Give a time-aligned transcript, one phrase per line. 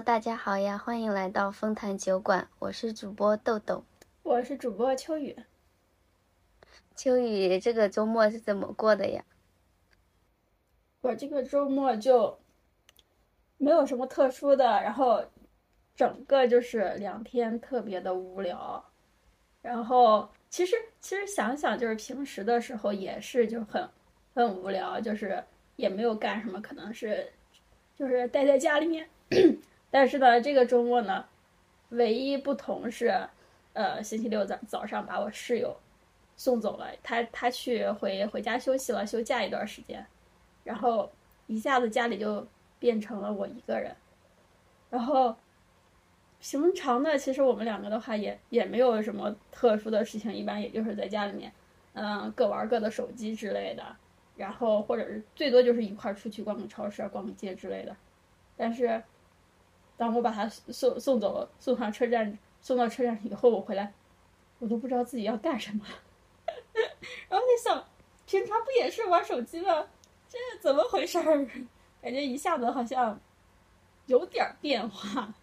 [0.00, 3.84] Hello，大家好呀，欢迎来到丰坛酒馆，我是主播豆豆，
[4.22, 5.36] 我是主播秋雨。
[6.96, 9.22] 秋雨，这个周末是怎么过的呀？
[11.02, 12.38] 我这个周末就
[13.58, 15.22] 没有什么特殊的，然后
[15.94, 18.82] 整个就是两天特别的无聊，
[19.60, 23.86] 然后其实其实想想就是平时的时候也是就很
[24.34, 25.44] 很无聊，就是
[25.76, 27.30] 也没有干什么，可能是
[27.94, 29.06] 就是待在家里面。
[29.90, 31.24] 但是呢，这个周末呢，
[31.88, 33.12] 唯一不同是，
[33.72, 35.76] 呃，星期六早早上把我室友
[36.36, 40.06] 送走了，他他去回回家休息了，休假一段时间，
[40.62, 41.10] 然后
[41.48, 42.46] 一下子家里就
[42.78, 43.96] 变成了我一个人。
[44.90, 45.34] 然后
[46.40, 51.52] 平常呢，其实我们两个的话也也没有什么特殊的事情，一般也就是在家里面，
[51.94, 53.84] 嗯，各玩各的手机之类的，
[54.36, 57.96] 然后或者是最多就是一块儿出去逛个超市、逛个街之类的，
[58.56, 59.02] 但是。
[60.00, 63.92] 当我把他送送走，送上车站，送到车站以后，我回来，
[64.58, 65.84] 我都不知道自己要干什么。
[67.28, 67.84] 然后在想，
[68.24, 69.88] 平常不也是玩手机吗？
[70.26, 71.46] 这怎么回事儿？
[72.00, 73.20] 感觉一下子好像
[74.06, 75.34] 有点变化。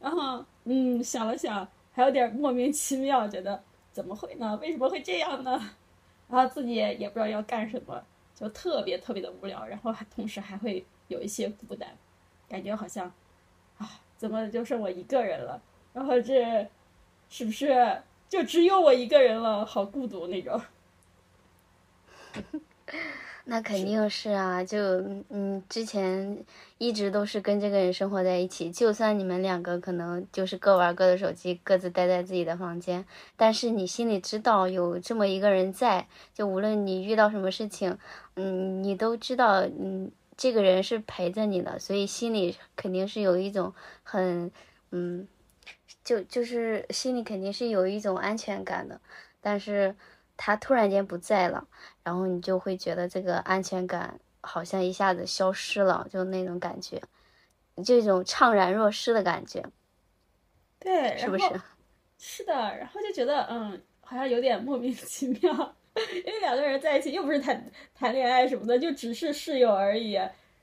[0.00, 3.62] 然后，嗯，想了想，还有点莫名其妙，觉得
[3.92, 4.58] 怎么会呢？
[4.60, 5.70] 为什么会这样呢？
[6.28, 9.64] 然后自己也也不知道要干什么，就特别特别的无聊。
[9.68, 11.96] 然后还同时还会有一些孤单，
[12.48, 13.12] 感觉好像。
[13.78, 15.60] 啊，怎么就剩我一个人了？
[15.92, 16.68] 然后这，
[17.28, 19.64] 是不是就只有我一个人了？
[19.64, 20.60] 好孤独那种。
[23.50, 24.78] 那肯定是啊，就
[25.30, 26.44] 嗯，之前
[26.76, 33.04] 一直都是跟这个人生活在一起，就算你们两个可能就是各玩各的手机，各自待在自己的房间，
[33.36, 37.96] 但是你心里知道有这么一个人在，就无论你遇到什么事情，
[38.36, 40.10] 嗯，你都知道，嗯。
[40.38, 43.74] 这个人是陪着你的，所以心里肯定是有一种
[44.04, 44.50] 很，
[44.92, 45.26] 嗯，
[46.04, 49.00] 就就是心里肯定是有一种安全感的。
[49.40, 49.96] 但是
[50.36, 51.66] 他突然间不在了，
[52.04, 57.02] 然后你就会觉得这个安全感好像一下子消失了，就那种感觉，
[57.84, 59.64] 这种怅然若失的感觉。
[60.78, 61.60] 对，是不是？
[62.16, 65.74] 是的，然后就觉得嗯，好像有点莫名其妙。
[66.24, 70.16] 因为两个人在一起又不是谈谈恋爱什么的，就只是室友而已。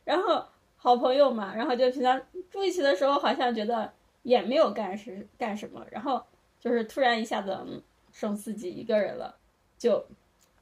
[0.06, 0.46] 然后
[0.78, 3.92] 好朋友嘛，然后就平常住一起的时候，好像觉得
[4.24, 5.86] 也没有干什干什么。
[5.92, 6.24] 然后
[6.60, 9.36] 就是突然一下子剩自己一个人了，
[9.78, 10.06] 就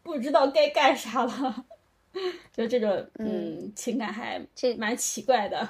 [0.01, 1.66] 不知道该干啥了。
[2.51, 5.69] 就这种嗯情感还这蛮奇怪的。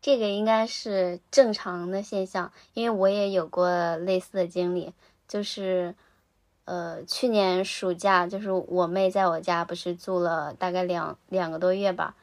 [0.00, 4.94] 这个应该是正常的现象，因为我也有过类似的经历，
[5.28, 5.94] 就是。
[6.66, 12.16] 呃，去年暑假就是我妹在我家，不是住了大概两两个多月吧，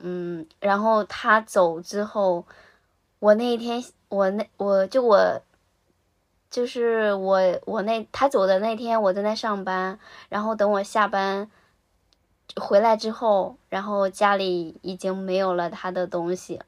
[0.00, 2.44] 嗯，然后她走之后，
[3.20, 5.40] 我那一天，我那我就我，
[6.50, 11.48] 就是我我那她走的那天，我正在上班，然后等我下班
[12.56, 16.60] 回来之后，然后家里已经没有了她的东西，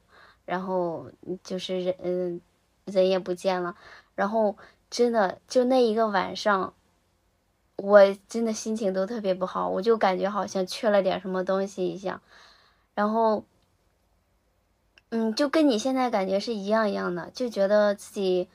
[0.44, 1.10] 然后
[1.42, 2.40] 就是人嗯
[2.84, 3.74] 人也不见了，
[4.14, 4.56] 然后
[4.88, 6.74] 真的就那一个晚上。
[7.78, 12.20] 我真的心情都特别不好，我就感觉好像缺了点什么东西一样，
[12.94, 13.44] 然后，
[15.10, 18.48] 嗯，就跟你现在感觉是一样一样的，就觉得自己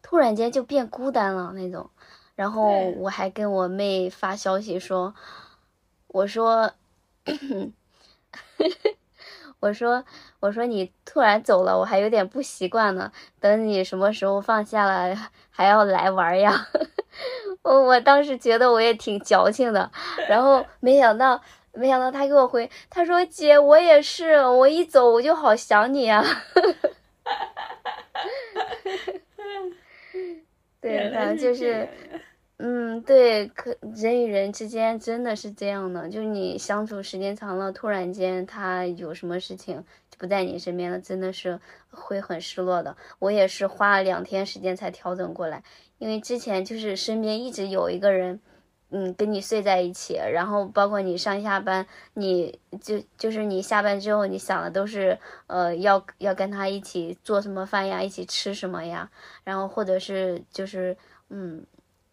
[0.00, 1.90] 突然间就变孤单了那种。
[2.36, 5.12] 然后我还跟我妹发消息说
[6.06, 6.72] ：“我说，
[9.60, 10.04] 我说，
[10.40, 13.10] 我说你突然走了，我还有点不习惯呢。
[13.40, 15.16] 等你什么时候放下了，
[15.50, 16.68] 还要来玩呀。
[17.62, 19.90] ”我我当时觉得我也挺矫情的，
[20.28, 21.40] 然后没想到，
[21.72, 26.24] 没想到他给我回，他说：“姐，我也是，我一走我就好想你啊。
[30.80, 31.88] ”对，反正就是，
[32.60, 39.76] 嗯，对，可人与人之间真的是这样的，就是你相处时间长了，突然间他有什么事情
[40.10, 42.96] 就不在你身边了，真的是会很失落的。
[43.20, 45.62] 我也是花了两天时间才调整过来。
[45.98, 48.40] 因为之前就是身边一直有一个人，
[48.90, 55.16] 嗯，跟你睡在一起，然后包括你上下班，你就就是你下班之后，你想的都是，
[55.46, 59.08] 呃，要要跟他一起做什么饭呀，一起吃什么呀，
[59.44, 60.96] 然后或者是就是，
[61.30, 61.64] 嗯，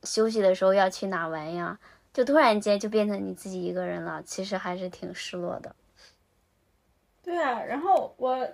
[0.06, 1.78] 休息的时候要去哪玩呀，
[2.14, 5.76] 就突然间就变成你自己一个人了，其实还是挺失落的。
[7.24, 8.48] 对啊，然后我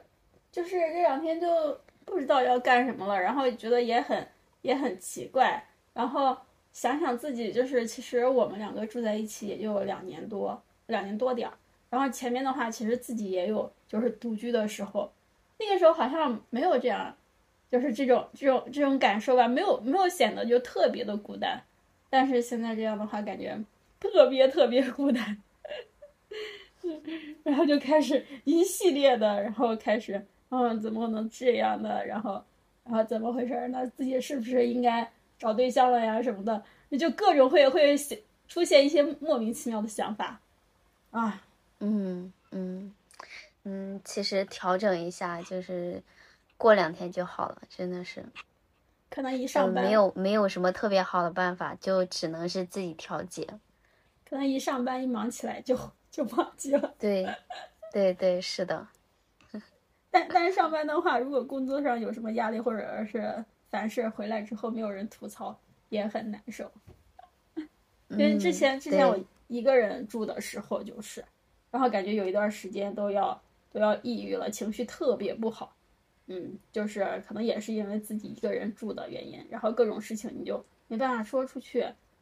[0.51, 4.27] 就是这两天就不知道要干什么了，然后觉得也很。
[4.61, 6.37] 也很奇怪，然后
[6.71, 11.53] 想想自己，就是其实我们两个住在一起也就两年多，两年多点儿。
[11.89, 15.11] 然后前面的话，其实自己也有就是独居的时候，
[15.57, 17.11] 那个时候好像没有这样，
[17.71, 21.61] 就是这种这种这种感受吧，没有没有显得就特别的孤单。
[22.09, 23.57] 但是现在这样的话，感觉
[23.99, 25.37] 特别特别孤单。
[27.43, 32.05] 然后就开始一系列的，然后开始，嗯，怎么能这样的？
[32.05, 32.43] 然后，
[32.83, 33.85] 然后怎么回事呢？
[33.95, 36.21] 自己是不是应该找对象了呀？
[36.21, 36.63] 什么的，
[36.97, 37.95] 就各种会会
[38.47, 40.41] 出现一些莫名其妙的想法，
[41.11, 41.41] 啊，
[41.79, 42.91] 嗯嗯
[43.63, 46.01] 嗯，其实调整一下，就是
[46.61, 48.23] 过两天就好了，真的是。
[49.09, 53.47] 可能一上班没有没有什么特别好的办法，就只能是自己调节。
[54.29, 55.77] 可能一上班一忙起来就。
[56.11, 56.93] 就忘记了。
[56.99, 57.25] 对，
[57.93, 58.85] 对对是的。
[60.11, 65.57] 但但是上班的话，如果工作上有什么压力或者是凡事，回来之后没有人吐槽，
[65.87, 66.69] 也很难受。
[68.09, 69.17] 因为之前之前我
[69.47, 71.23] 一个人住的时候就是，
[71.71, 73.41] 然后感觉有一段时间都要
[73.71, 75.73] 都要抑郁了，情绪特别不好。
[76.31, 81.79] 嗯，就是可能也是因为自己一个人住的原因，然后各种事情你就没办法说出去，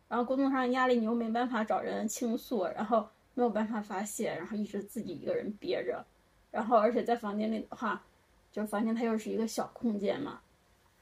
[0.08, 3.08] 然后工作上压力你又没办法找人倾诉，然后。
[3.36, 6.06] 没有办法发泄，然后一直自己一个人憋着，
[6.52, 8.04] 然后而且在房间里的话，
[8.52, 10.42] 就房间它又是一个小空间嘛，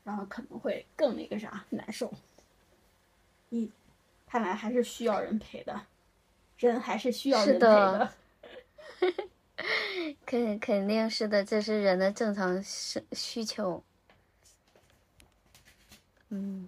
[0.03, 2.13] 然后可能会更那个啥难受。
[3.49, 3.71] 一，
[4.27, 5.81] 看来还是需要人陪的，
[6.59, 8.13] 人还是需要人陪的。
[10.25, 13.83] 肯肯定是的，这是人的正常需需求。
[16.29, 16.67] 嗯，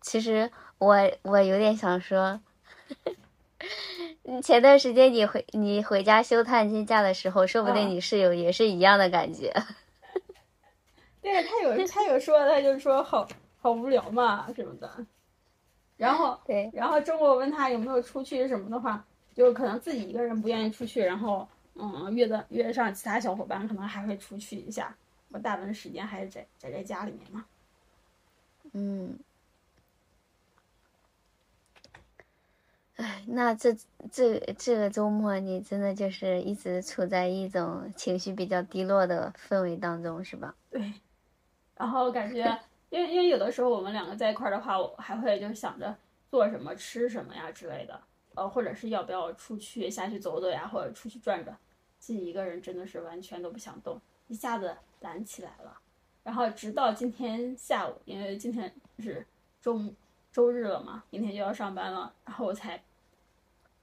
[0.00, 2.40] 其实我我有点想说。
[4.42, 9.52] 前段时间你回你回家休探亲假的时候，说不定你室友也是一样的感觉。
[11.22, 13.26] 对他有他有说，他就说好
[13.60, 15.06] 好无聊嘛什么的。
[15.96, 19.04] 然后对，然后周末问他有没有出去什么的话，
[19.34, 21.48] 就可能自己一个人不愿意出去，然后
[21.78, 24.96] 嗯约的约上其他小伙伴，可能还会出去一下。
[25.28, 27.44] 我大部分时间还是宅宅在家里面嘛。
[28.72, 29.18] 嗯。
[32.96, 33.76] 哎，那这
[34.10, 40.54] 这这个周末你真的就是一直处在一种情绪比较低落的氛围当中，是吧？
[40.70, 40.94] 对。
[41.76, 42.58] 然后感觉，
[42.88, 45.94] 因为因为有的时候我们两个在一块儿的话，我还会就想着
[46.30, 48.00] 做什么、吃什么呀之类的，
[48.34, 51.54] 呃，或者是要不要出去下去走走呀，或者出去转转。
[52.06, 55.76] 自己一个人真的是完全都不想动，一下子懒起来了。
[56.22, 59.26] 然后直到今天下午，因为今天是
[59.60, 59.80] 周
[60.32, 62.80] 周日了嘛，明天就要上班了，然后我才。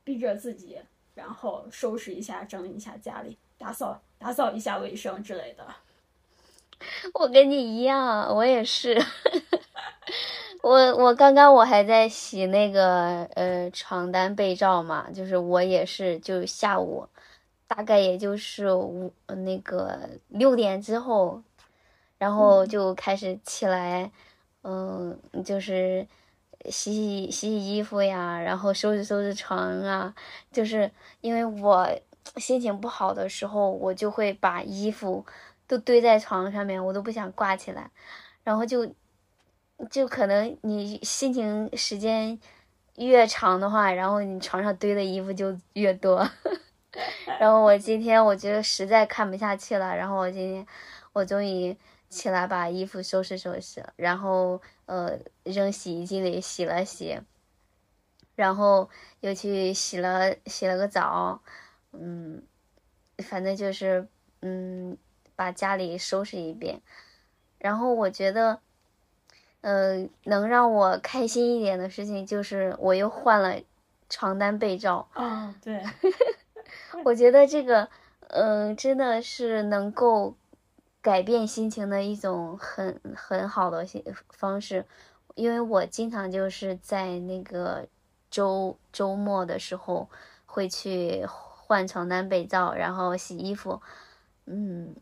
[0.05, 0.77] 逼着自己，
[1.15, 5.65] 然后收拾一下、整理一下家里，打扫打扫一下卫生之类的。
[7.15, 9.01] 我跟你一样，我也是。
[10.61, 17.07] 我我刚刚我还在洗那个呃床单被罩嘛，就是我也是，就下午
[17.73, 21.41] 大概也就是五那个六点之后，
[22.17, 24.11] 然后就开始起来，
[24.61, 26.05] 嗯，就是。
[26.69, 30.15] 洗洗洗洗衣服呀，然后收拾收拾床啊，
[30.49, 30.89] 就是
[31.19, 31.85] 因为我
[32.37, 35.25] 心情不好的时候，我就会把衣服
[35.67, 37.91] 都堆在床上面，我都不想挂起来，
[38.45, 38.89] 然后就
[39.91, 42.39] 就可能你心情时间
[42.95, 46.25] 越长的话，然后你床上堆的衣服就越多。
[47.39, 50.65] 然后我今天我觉得实在看不下去了，然后我今天
[51.13, 51.77] 我终于。
[52.13, 57.19] 起来把衣服收拾收拾，然后呃扔洗衣机里洗了洗，
[58.35, 58.87] 然后
[59.21, 61.41] 又去洗了洗了个澡，
[61.91, 62.43] 嗯，
[63.17, 64.07] 反正就是
[64.41, 64.95] 嗯
[65.35, 66.83] 把家里收拾一遍，
[67.57, 68.59] 然后我觉得，
[69.61, 73.59] 呃能让我开心一点的事情就是我又换了
[74.07, 75.07] 床单被罩。
[75.13, 75.83] 啊，对，
[77.03, 77.89] 我觉得这个
[78.29, 80.35] 嗯真的是能够。
[81.03, 83.85] 改变心情的一种很很好的
[84.29, 84.85] 方式，
[85.35, 87.85] 因为我经常就是在那个
[88.31, 90.09] 周周末的时候
[90.45, 93.81] 会去换床单被罩，然后洗衣服。
[94.45, 94.95] 嗯，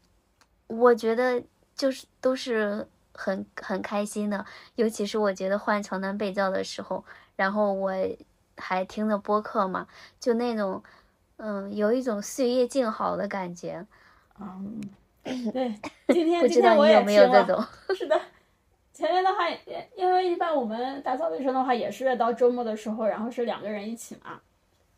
[0.66, 1.44] 我觉得
[1.76, 4.44] 就是都是很很开心的，
[4.74, 7.06] 尤其是我觉得换床单被罩的时候，
[7.36, 7.92] 然后我
[8.58, 9.88] 还听着播客嘛，
[10.20, 10.82] 就那种
[11.44, 13.84] 嗯，有一种岁月静好的感觉，
[14.40, 14.80] 嗯。
[15.24, 15.74] 对，
[16.10, 17.70] 今天今天我也听了。
[17.96, 18.20] 是的，
[18.94, 19.50] 前面的话，
[19.96, 24.40] 因为一般我们打扫卫生的话，也是到周末的时候，然后是两个人一起嘛，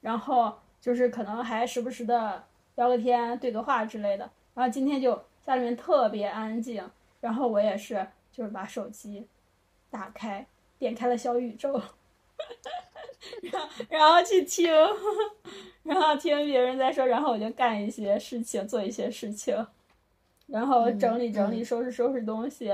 [0.02, 2.44] 然后就是可能还时不时的
[2.76, 4.30] 聊个天、对个话之类的。
[4.54, 9.28] 然后今天就家里面特别安静，然后我也是就是把手机
[9.90, 10.46] 打开，
[10.80, 11.82] 点开了小宇宙，
[13.52, 14.72] 然后然后去听，
[15.84, 19.66] 然后听别人在说，然后我就干一些事情，做一些事情。
[20.48, 22.72] 然后整理整理，收拾收拾东西，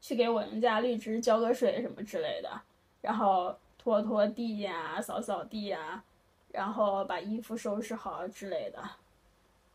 [0.00, 2.50] 去给我们家绿植浇个水什么之类的，
[3.00, 6.02] 然后拖拖地呀，扫扫地呀，
[6.52, 8.82] 然后把衣服收拾好之类的。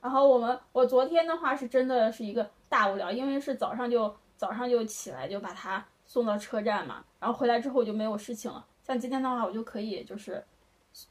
[0.01, 8.65] 然后我们，我昨天的话是真的是一个大无聊，因为是早上就早上就起来就把它送到车站嘛，然后回来之后我就没有事情了。
[8.83, 10.43] 像今天的话，我就可以就是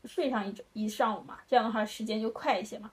[0.04, 2.90] 睡上一一上午嘛，这样的话时间就快一些嘛。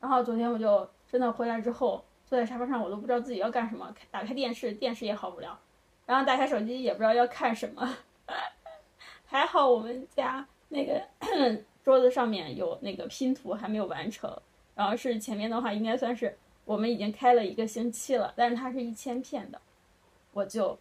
[0.00, 5.58] 然后昨天我就真的回来之后坐在沙发上，我都不知道自己要干什么，打开电视，电视也好无聊，
[6.04, 7.96] 然后打开手机也不知道要看什么。
[9.24, 11.02] 还好我们家那个
[11.82, 14.30] 桌子上面有那个拼图还没有完成。
[14.74, 16.36] 然后是前面的话，应该算是
[16.66, 19.58] 我们已经开了一个星期了，但是它是一千片的，
[20.32, 20.78] 我就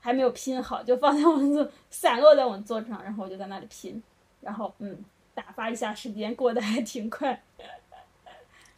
[0.00, 4.02] 还没有拼好，就放在我桌散落在我们桌子上，然后我就在那里拼，
[4.40, 5.04] 然后嗯，
[5.34, 7.42] 打发一下时间，过得还挺快。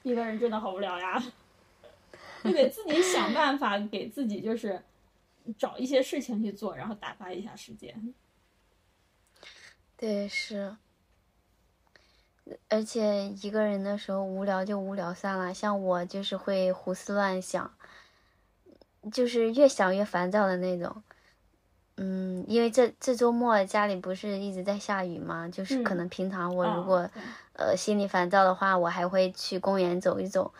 [0.03, 1.23] 一个人真的好无聊呀，
[2.43, 4.83] 就得自己想办法给自己就是
[5.57, 8.13] 找一些事情去做，然后打发一下时间。
[9.97, 10.77] 对，是。
[12.69, 17.73] 而且一个人的时候无聊就无聊算了，像我就是会胡思乱想，
[19.11, 21.03] 就是越想越烦躁的那种。
[21.97, 25.49] 嗯，因为这这周末家里不是一直在下雨吗？
[25.49, 27.11] 就是可能平常我如果
[27.55, 30.53] 呃心里烦躁的话，我还会去公园走一走。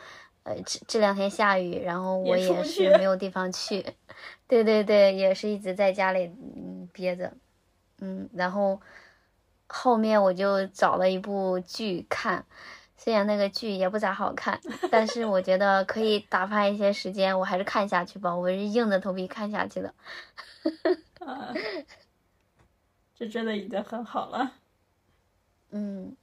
[0.43, 3.95] 呃，这这两天下雨，然后我也是没有地方去。
[4.49, 6.31] 对对对，也是一直在家里
[6.93, 7.33] 憋着。
[8.01, 8.81] 嗯，然后。
[9.75, 12.45] 后面我就找了一部剧看，
[13.03, 18.33] 虽然那个剧也不咋好看， 但是我觉得可以打发一些时间，我还是看下去吧。
[18.37, 19.93] 我是硬着头皮看下去的，
[23.17, 24.53] 这真的已经很好了。
[25.71, 26.17] 嗯，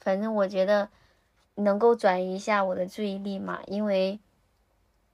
[0.00, 0.88] 反正我觉得
[1.56, 4.18] 能够转移一下我的注意力嘛，因为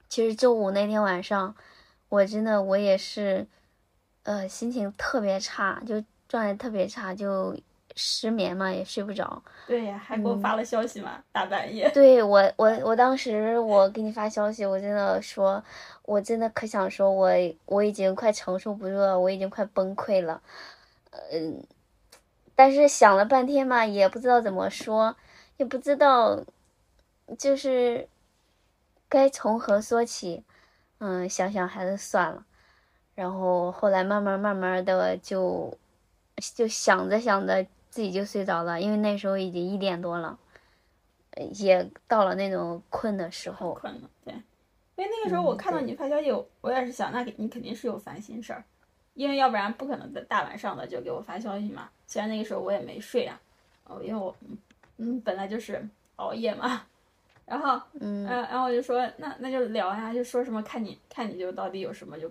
[0.08, 1.56] 其实周五那天晚上，
[2.08, 3.48] 我真的我也是，
[4.22, 6.04] 呃，心情特别差，就。
[6.28, 7.54] 状态特别差，就
[7.96, 9.42] 失眠嘛，也睡不着。
[9.66, 11.90] 对呀，还给我发了消息嘛，大半夜。
[11.94, 15.62] 对我，我我当时我给你发消息，我真的说，
[16.04, 17.30] 我真的可想说，我
[17.66, 20.40] 我已经快承受不住了，我已经快崩溃了。
[21.30, 21.62] 嗯，
[22.54, 25.16] 但是想了半天嘛，也不知道怎么说，
[25.56, 26.42] 也不知道，
[27.38, 28.08] 就是
[29.08, 30.42] 该从何说起。
[30.98, 32.44] 嗯，想想还是算了。
[33.14, 35.76] 然后后来慢慢慢慢的就。
[36.56, 40.38] 就想着想着自己就睡着了，因为那时候已经一点多了，
[41.56, 43.74] 也到了那种困的时候。
[43.74, 44.32] 困了，对。
[44.96, 46.32] 因为那个时候我看到你发消息，
[46.62, 48.64] 我也是想，那你肯定是有烦心事儿，
[49.12, 51.90] 因为要不然不可能在大晚上的就给我发消息嘛。
[52.06, 53.38] 虽然那个时候我也没睡啊，
[53.84, 54.34] 哦，因为我
[54.96, 56.86] 嗯本来就是熬夜嘛。
[57.44, 62.30] 然后嗯，然后我就说那那就聊呀，就说什么看你看你就到底有什么就，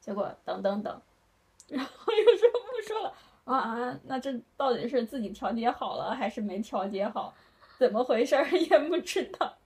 [0.00, 1.00] 结果等等等，
[1.68, 3.14] 然后又说不说了。
[3.48, 4.00] 啊啊！
[4.04, 7.34] 那这到底是自己调节好了还是没调节好？
[7.78, 9.56] 怎么回事儿 也不知道。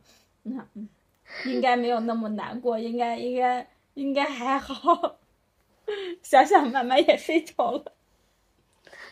[0.45, 0.65] 那
[1.47, 5.19] 应该没有那么难过，应该应该应该还好。
[6.23, 7.93] 想想慢慢也睡着了。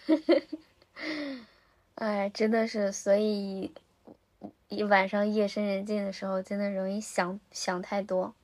[1.96, 3.72] 哎，真的是，所以
[4.68, 8.34] 一晚上夜深人静的时候，真的容易想想太多。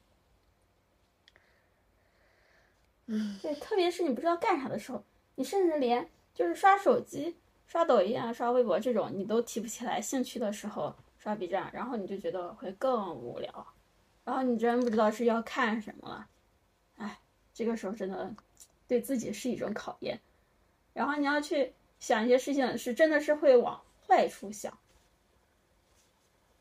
[3.07, 5.05] 嗯，对，特别是你不知道干啥的时候，
[5.37, 6.09] 你甚至连。
[6.37, 7.35] 就是刷手机、
[7.67, 13.67] 刷抖音啊、刷微博这种，你都提不起来兴趣的时候，刷 B 站，然后你就觉得会更无聊，
[14.23, 16.29] 然后你真不知道是要看什么了，
[16.99, 17.19] 哎，
[17.55, 18.31] 这个时候真的
[18.87, 20.21] 对自己是一种考验。
[20.93, 24.77] 然后你要去想一些事情，是真的是会往坏处想。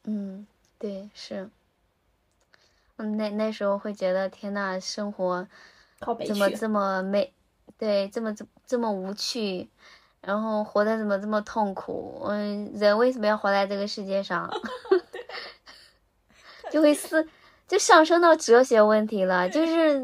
[0.06, 0.48] 嗯，
[0.80, 1.50] 对，是。
[2.96, 5.46] 嗯，那那时候会觉得天呐，生活
[6.26, 7.34] 怎么这么没？
[7.78, 9.70] 对，这么这这么无趣，
[10.22, 12.22] 然后活得怎么这么痛苦？
[12.26, 14.50] 嗯，人为什么要活在这个世界上？
[16.72, 17.28] 就会思，
[17.68, 19.50] 就上升到哲学问题了。
[19.50, 20.02] 就是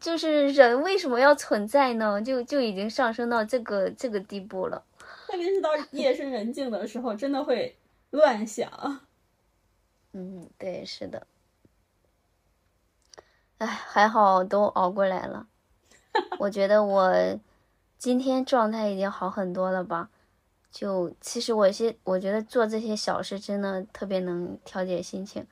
[0.00, 2.20] 就是人为什么要存在呢？
[2.20, 4.84] 就就已经上升到这个这个地步了。
[5.26, 7.76] 特别是到 夜深人静的时候，真的会
[8.10, 9.00] 乱想。
[10.12, 11.26] 嗯，对，是的。
[13.58, 15.46] 哎，还好都熬过来了。
[16.38, 17.38] 我觉得我
[17.98, 20.10] 今天状态已经好很多了吧？
[20.70, 25.46] 就其实我些，我觉得做这些小事真的特别能调节心情。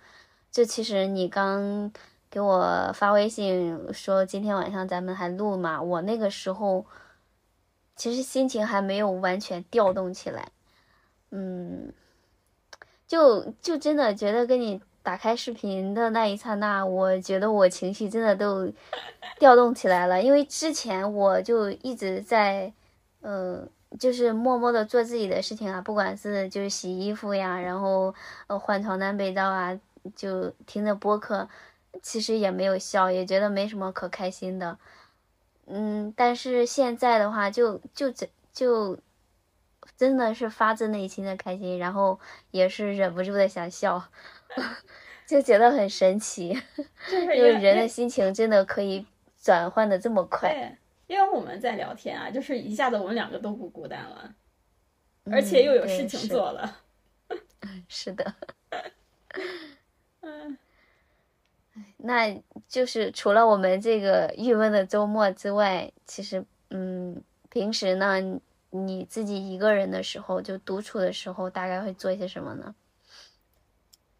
[0.50, 1.90] 就其实你刚
[2.30, 5.80] 给我发微信说今天晚上咱们还录嘛？
[5.80, 6.84] 我那个时候
[7.96, 10.52] 其实心情还没有完全调动起来。
[11.30, 11.92] 嗯，
[13.06, 18.72] 就就真的觉得跟你打开视频的那一刹那，我觉得我情绪真的都
[19.38, 20.22] 调动起来了。
[20.22, 22.72] 因为之前我就一直在，
[23.20, 23.68] 嗯，
[24.00, 28.14] 就是默默的做自己的事情啊，不管是就是洗衣服呀，然后
[28.46, 29.78] 呃换床单被罩啊，
[30.16, 31.46] 就听着播客，
[32.02, 34.78] 其实也没有笑，也觉得没什么可开心的。
[35.66, 38.98] 嗯，但是现在的话，就就就就
[39.98, 42.18] 真的是发自内心的开心，然后
[42.50, 44.02] 也是忍不住的想笑，
[45.26, 46.52] 就觉得很神奇，
[47.10, 47.26] 就是
[47.60, 49.06] 人的心情真的可以
[49.40, 50.50] 转换的这么快。
[50.50, 54.34] 对，因为我们在聊天啊，就是一下子我们两个都不孤单了，
[55.30, 56.80] 而且又有事情做了。
[57.88, 58.34] 是的，
[60.20, 60.58] 嗯，
[61.96, 68.20] 那就是除了我们这个郁闷的周末之外，其实嗯，平时呢，
[68.70, 72.74] 你自己一个人的时候，就独处的时候，大概会做一些什么呢？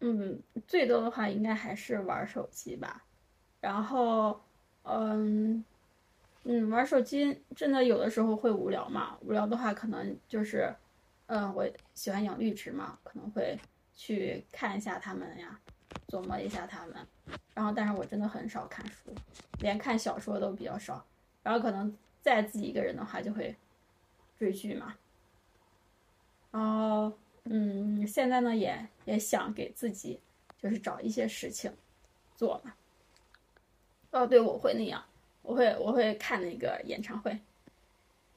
[0.07, 3.03] 嗯，最多的话应该还是玩手机吧。
[3.59, 4.39] 然后，
[4.83, 5.65] 嗯
[6.43, 9.17] 嗯，玩手机真的有的时候会无聊嘛。
[9.21, 10.71] 无聊的话，可能就是，
[11.25, 13.59] 嗯，我喜欢养绿植嘛，可能会
[13.95, 15.59] 去看一下它们呀，
[16.07, 16.95] 琢磨一下它们。
[17.55, 19.11] 然后，但是我真的很少看书，
[19.59, 21.03] 连看小说都比较少。
[21.41, 23.55] 然后可能再自己一个人的话，就会
[24.37, 24.93] 追剧嘛。
[26.51, 30.19] 然后，嗯，现在呢也也想给自己
[30.57, 31.71] 就是找一些事情
[32.35, 32.73] 做嘛。
[34.11, 35.03] 哦，对，我会那样，
[35.41, 37.37] 我会我会看那个演唱会，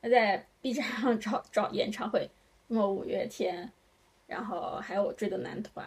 [0.03, 2.29] 在 B 站上找找演唱会，
[2.69, 3.73] 什么五月天，
[4.27, 5.87] 然后还有我追的男团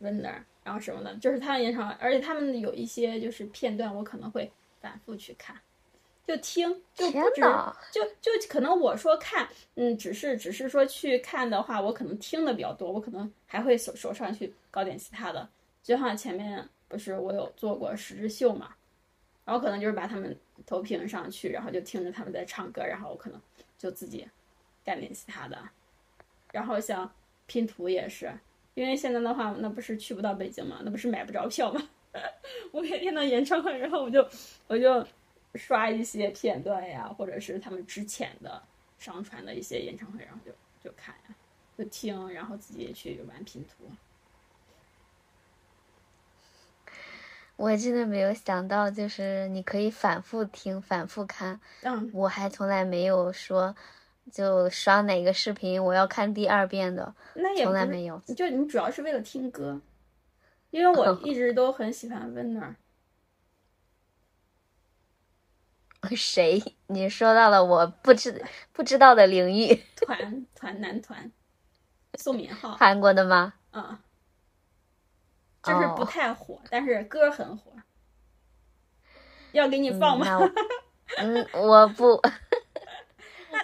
[0.00, 5.56] ，Winner，然后什么的，就是他们演唱会，而且他们有一些就是片段，我可能会反复去看，
[6.30, 15.48] 就听，就不止天呐，就就可能我说看，嗯，只是只是说去看的话，我可能听的比较多，我可能还会手手上去搞点其他的。
[15.82, 18.72] 就像前面不是我有做过十字绣嘛，
[19.44, 23.40] 然后可能就是把他们投屏上去，然后就听着他们在唱歌，然后我可能
[23.76, 24.24] 就自己
[24.84, 25.58] 干点其他的。
[26.52, 27.12] 然后像
[27.46, 28.32] 拼图也是，
[28.74, 31.82] 因为现在的话，那不是去不到北京嘛，那不是买不着票嘛。
[32.72, 34.24] 我每天的演唱会，然后我就
[34.66, 35.04] 我就
[35.54, 38.62] 刷一些片段呀，或者是他们之前的
[38.98, 41.34] 上传的一些演唱会，然后就就看呀，
[41.76, 43.84] 就听，然后自己也去玩拼图。
[47.56, 51.60] 我真的没有想到，就是你可以反复听、反复看。
[51.82, 53.76] 嗯，我还从来没有说，
[54.32, 58.18] 就刷哪个视频我要看第二遍的，那也，从来没有。
[58.34, 59.78] 就你主要是为了听歌，
[60.70, 62.74] 因为我 一直都很喜欢 Winner。
[66.16, 66.62] 谁？
[66.88, 71.30] 你说到了我不知不知道的领域， 团团男团，
[72.18, 73.54] 宋敏浩，韩国的吗？
[73.72, 73.98] 嗯，
[75.62, 77.72] 就是不哦太火，但是歌很火。
[79.52, 80.38] 要给你放吗？
[81.18, 82.20] 嗯 我嗯，我不，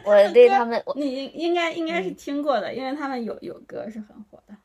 [0.05, 4.57] 我对他们，你应应该应该是嗯听过的，因为他们有有歌是很火的。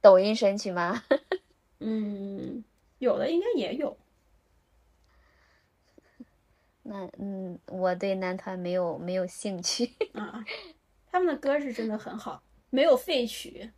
[0.00, 1.02] 抖音神曲吗？
[1.80, 2.64] 嗯，
[2.98, 3.96] 有的应该也有。
[6.82, 9.94] 那嗯，我对男团没有没有兴趣。
[10.14, 10.44] 啊，
[11.10, 13.70] 他们的歌是真的很好，没有废曲，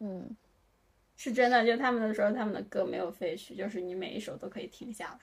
[0.00, 0.36] 嗯，
[1.16, 1.64] 是真的。
[1.66, 5.18] 就他们的时候，他们的歌没有废曲，就是你每一首都可以停下来。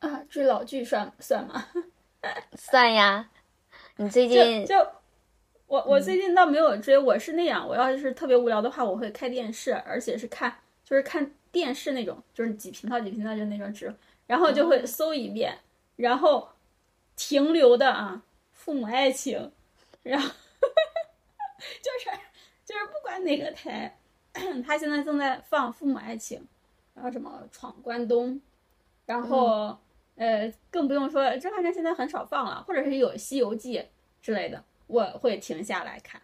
[0.00, 1.66] 啊，追老剧算算吗？
[2.58, 3.30] 算呀，
[3.96, 4.76] 你最近就
[5.66, 13.94] 我我最近倒没有追，我是那样，我要是特别无聊的话，我会开电视，而且是看就是看电视那种，就是几频道几频道就那种直
[14.26, 15.58] 然后就会搜一遍，
[15.96, 16.50] 然后
[17.16, 18.20] 停留的啊，
[18.52, 19.50] 父母爱情，
[20.02, 20.28] 然后
[21.80, 22.10] 就是
[22.66, 23.96] 就是不管哪个台，
[24.66, 26.46] 他现在正在放父母爱情，
[26.94, 28.38] 然后什么闯关东，
[29.06, 29.78] 然后、
[30.16, 33.78] 呃更不用说《甄嬛传》现在很少放了，或者是有《西游记》
[34.20, 36.20] 之类的，我会停下来看。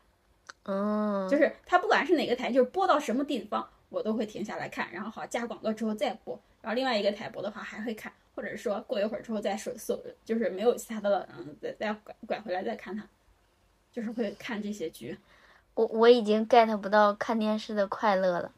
[0.65, 13.07] 嗯，就是他不管是哪个台，就是播到什么地方，我都会停下来看，然后好加广告之后再播，然后另外一个台播的话还会看，或者说过一会儿之后再搜搜，就是没有其他的了，嗯，再再拐拐回来再看它，
[13.93, 15.17] 就是会看这些剧。
[15.75, 18.53] 我我已经 get 不到看电视的快乐了，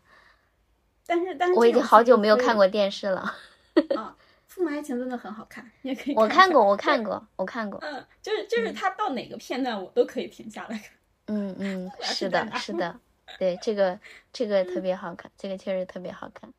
[1.06, 3.20] 但是但是我已经好久没有看过过电视了。
[3.20, 3.36] 啊，
[4.54, 7.78] 《父母爱情》真的很好看，也可以我看看过，我看过，我看过。
[7.80, 10.90] 嗯，就是就是他到哪个片段我都可以停下来看。
[11.26, 13.00] 嗯嗯，是的，是的，
[13.38, 13.98] 对，这个
[14.32, 16.52] 这个特别好看，这个确实特别好看。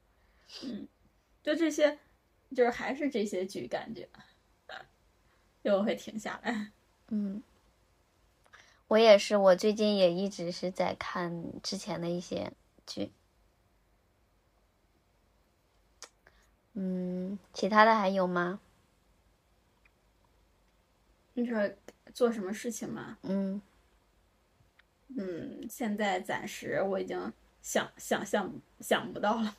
[0.64, 0.88] 嗯
[1.44, 2.00] 就这些，
[2.56, 4.08] 就是还是这些剧感觉，
[5.64, 6.72] 就我会停下来。
[7.10, 7.42] 嗯，
[8.88, 12.52] 我也是，我最近也一直是在看之前的一些
[12.86, 13.12] 剧。
[16.74, 18.60] 嗯，其他的还有吗？
[21.34, 21.70] 你说
[22.14, 23.18] 做什么事情吗？
[23.24, 23.62] 嗯
[25.18, 29.56] 嗯，现在暂时我已经想想象想不到了。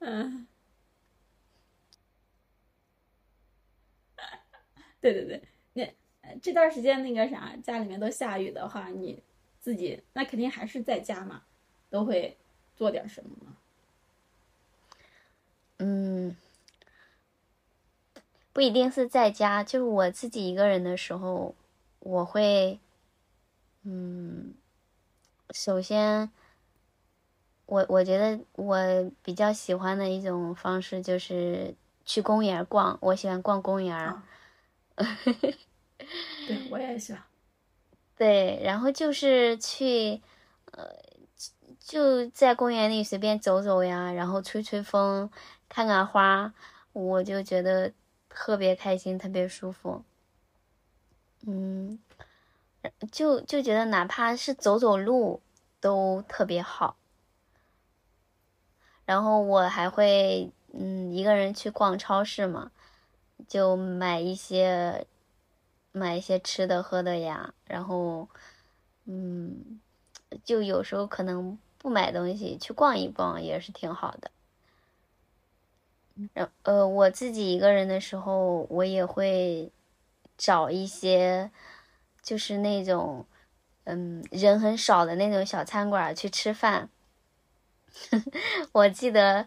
[0.00, 0.46] 嗯，
[5.00, 5.42] 对 对对，
[6.42, 9.22] 这段时间那个啥，家里面都下雨的话，你
[9.60, 11.42] 自己那肯定还是在家嘛，
[11.90, 12.36] 都会
[12.76, 13.56] 做点什么吗？
[15.78, 16.36] 嗯，
[18.52, 21.54] 不一定是在家，就是我自己一个人的时候，
[22.00, 22.78] 我会，
[23.84, 24.54] 嗯，
[25.50, 26.30] 首先，
[27.66, 34.06] 我我觉得我比较喜欢的一种方式就是去公园逛，我喜欢逛公园儿。
[34.06, 34.26] 啊
[36.46, 37.22] 对我也喜欢。
[38.16, 40.20] 对，然后就是去，
[40.72, 40.94] 呃，
[41.78, 45.30] 就在公园里随便走走呀，然后吹吹风，
[45.70, 46.52] 看看花，
[46.92, 47.90] 我就觉得
[48.28, 50.04] 特别开心，特别舒服。
[51.46, 51.98] 嗯，
[53.10, 55.40] 就就觉得哪怕是走走路
[55.80, 56.98] 都特别好。
[59.06, 62.70] 然后我还会，嗯，一个人去逛超市嘛，
[63.48, 65.06] 就买一些。
[65.92, 68.28] 买一些吃的喝的呀，然后，
[69.06, 69.80] 嗯，
[70.44, 74.30] 就有时候可能不买东西，去逛一逛也是挺好的。
[76.34, 79.70] 然呃，我自己一个人的时候，我也会
[80.38, 81.50] 找一些，
[82.22, 83.26] 就是那种，
[83.84, 86.88] 嗯，人很少的那种小餐馆去吃饭。
[88.72, 89.46] 我记得，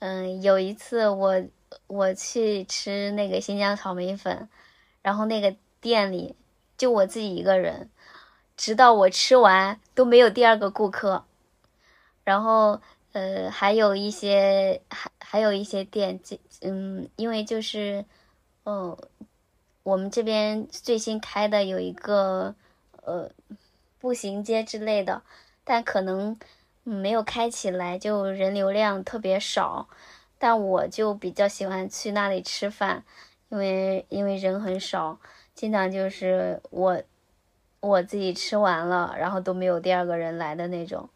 [0.00, 1.42] 嗯，有一次我
[1.86, 4.48] 我去吃那个新疆炒米粉，
[5.02, 5.56] 然后那个。
[5.80, 6.34] 店里
[6.76, 7.90] 就我自己一个人，
[8.56, 11.24] 直到我吃完都没有第二个顾客。
[12.24, 12.80] 然后
[13.12, 18.04] 呃，还有一些还还有一些店，这嗯，因为就是
[18.64, 18.98] 哦，
[19.82, 22.54] 我们这边最新开的有一个
[23.02, 23.30] 呃
[23.98, 25.22] 步行街之类的，
[25.64, 26.38] 但可能
[26.82, 29.88] 没有开起来，就人流量特别少。
[30.38, 33.02] 但我就比较喜欢去那里吃饭，
[33.48, 35.18] 因为因为人很少。
[35.58, 37.02] 经常就是我
[37.80, 41.08] 我自己吃完了，然后都没有第二个人来的那种，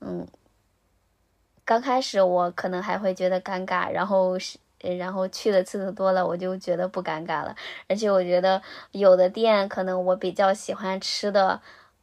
[0.00, 0.26] 嗯。
[1.66, 4.58] 刚开始我可能还会觉得尴尬，然后是
[4.96, 7.54] 然后去的次数多了，我就觉得不尴尬了。
[7.88, 11.60] 而且我觉得有的店可能我比较喜欢吃的，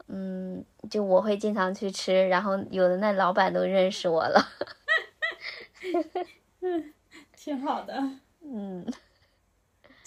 [0.08, 4.48] 嗯，就我会经常去吃，然后有的那老板都认识我了。
[6.62, 6.94] 嗯，
[7.36, 7.96] 挺好的。
[8.44, 8.86] 嗯。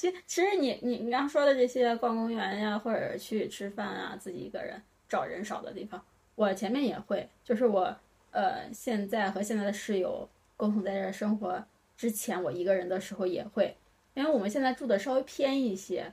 [0.00, 6.02] 其其实你你你刚说的这些逛公园呀，或者去吃饭啊，自己一个人找人少的地方，
[6.36, 7.94] 我前面也会，就是我
[8.30, 11.62] 呃现在和现在的室友共同在这生活
[11.98, 13.76] 之前，我一个人的时候也会，
[14.14, 16.10] 因为我们现在住的稍微偏一些，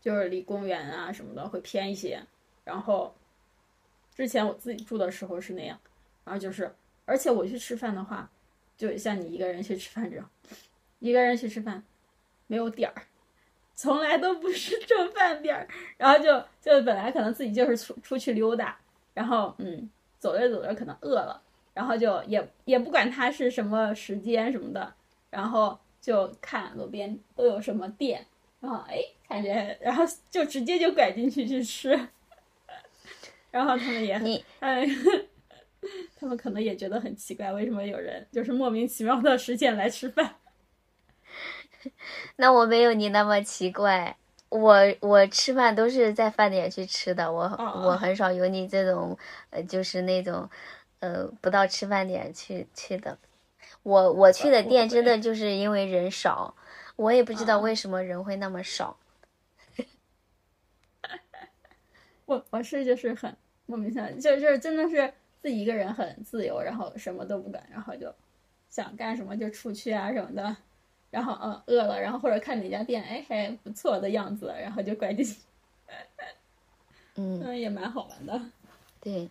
[0.00, 2.22] 就是离公园啊什么的会偏一些，
[2.62, 3.12] 然后
[4.14, 5.76] 之前我自己住的时候是那样，
[6.24, 6.72] 然后就是
[7.04, 8.30] 而且我去吃饭的话，
[8.76, 10.30] 就像你一个人去吃饭这样，
[11.00, 11.82] 一个人去吃饭
[12.46, 13.02] 没有点儿。
[13.76, 18.76] 从来都不是正饭点儿，然后就就本来可能自己就是出出去溜达，
[19.12, 21.40] 然后嗯，走着走着可能饿了，
[21.74, 24.94] 然后就也也不管它是什么时间什么的，
[25.28, 28.26] 然后就看路边都有什么店，
[28.60, 31.90] 然后哎感觉，然后就直接就拐进去去吃，
[33.52, 34.86] 然后他们也你哎，
[36.18, 40.36] 他们可能也觉得很奇怪，为什么有人就是莫名其妙的时间来吃饭？
[42.36, 44.16] 那我没有你那么奇怪，
[44.48, 49.16] 我我吃饭都是在饭点去吃的，我哦我很少有你这种，
[49.50, 50.48] 呃，就是那种，
[51.00, 53.16] 呃，不到吃饭点去去的。
[53.82, 56.54] 我我去的店真的就是因为人少，
[56.96, 57.60] 我也不知道啊。
[57.60, 58.96] 为什么人会那么少。
[62.26, 63.34] 我我是就是很
[63.66, 68.12] 莫名其妙，就就是真的是自己一个人很自由，然后什么都不管，然后就
[68.68, 70.56] 想干什么就出去啊什么的，
[71.16, 75.40] 然后嗯饿了，然后或者看哪家店哎还不错的样子，然后就拐进去，
[77.14, 78.38] 嗯，嗯也蛮好玩的。
[79.00, 79.30] 对。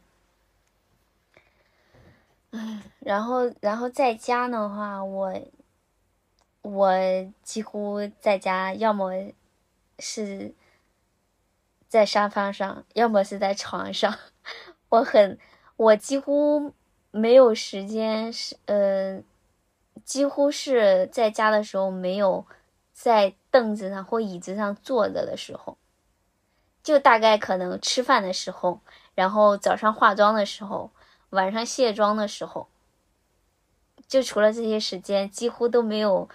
[2.50, 5.32] 唉，然后然后在家的话，我
[6.64, 6.92] 我
[7.44, 9.12] 几乎在家要么
[10.00, 10.56] 是
[11.88, 14.18] 在沙发上，要么是在床上。
[14.90, 15.38] 我很，
[15.76, 16.74] 我几乎
[17.12, 19.22] 没有时间是，呃，
[20.06, 22.46] 几乎是在家的时候没有
[22.94, 25.78] 在凳子上或椅子上坐着的时候，
[26.84, 28.80] 就大概可能吃饭的时候，
[29.16, 30.92] 然后早上化妆的时候，
[31.32, 32.68] 晚上卸妆的时候，
[34.08, 36.30] 就除了这些时间，几乎都没有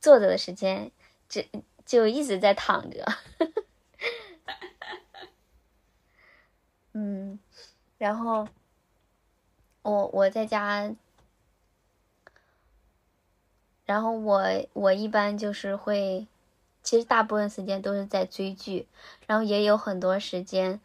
[0.00, 0.90] 坐着的时间，
[1.28, 1.42] 就
[1.84, 3.04] 就一直在躺着。
[6.94, 7.38] 嗯，
[7.98, 8.48] 然后
[9.82, 10.90] 我我在家，
[13.86, 16.26] 然后我我一般就是会，
[16.82, 18.86] 其实大部分时间都是在追剧，
[19.26, 20.80] 然后也有很多时间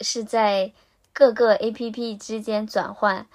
[0.00, 0.72] 是在
[1.12, 3.26] 各个 APP 之间转换，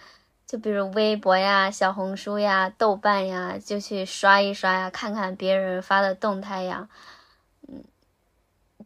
[0.47, 6.87] 就比如微博呀、小红书呀、豆瓣呀，就去刷一刷呀，看看别人发的动态呀，
[7.67, 7.83] 嗯，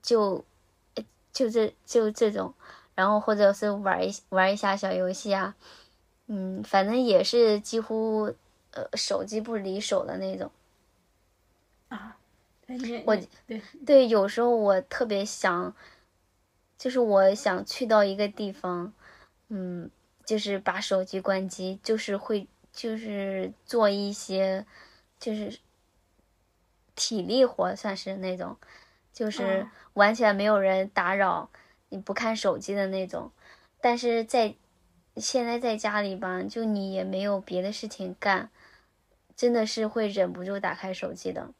[0.01, 0.43] 就
[1.31, 2.51] 就这就这种，
[2.95, 5.55] 然后或者是玩一玩一下小游戏啊，
[6.25, 8.33] 嗯，反正也是几乎
[8.71, 10.51] 呃手机不离手的那种。
[11.89, 12.17] 啊，
[13.05, 15.75] 我对对，有时候我特别想，
[16.77, 18.93] 就是我想去到一个地方，
[19.47, 19.89] 嗯，
[20.23, 24.65] 就是把手机关机，就是会就是做一些，
[25.19, 25.60] 就是
[26.95, 28.55] 体力活，算是那种，
[29.12, 31.49] 就是哦完全没有人打扰，
[31.89, 33.32] 你不看手机的那种。
[33.82, 34.53] 但是在
[35.15, 38.51] 现在在家里吧，就你也没有别的事情干，
[39.39, 41.54] 真的是会忍不住打开手机的。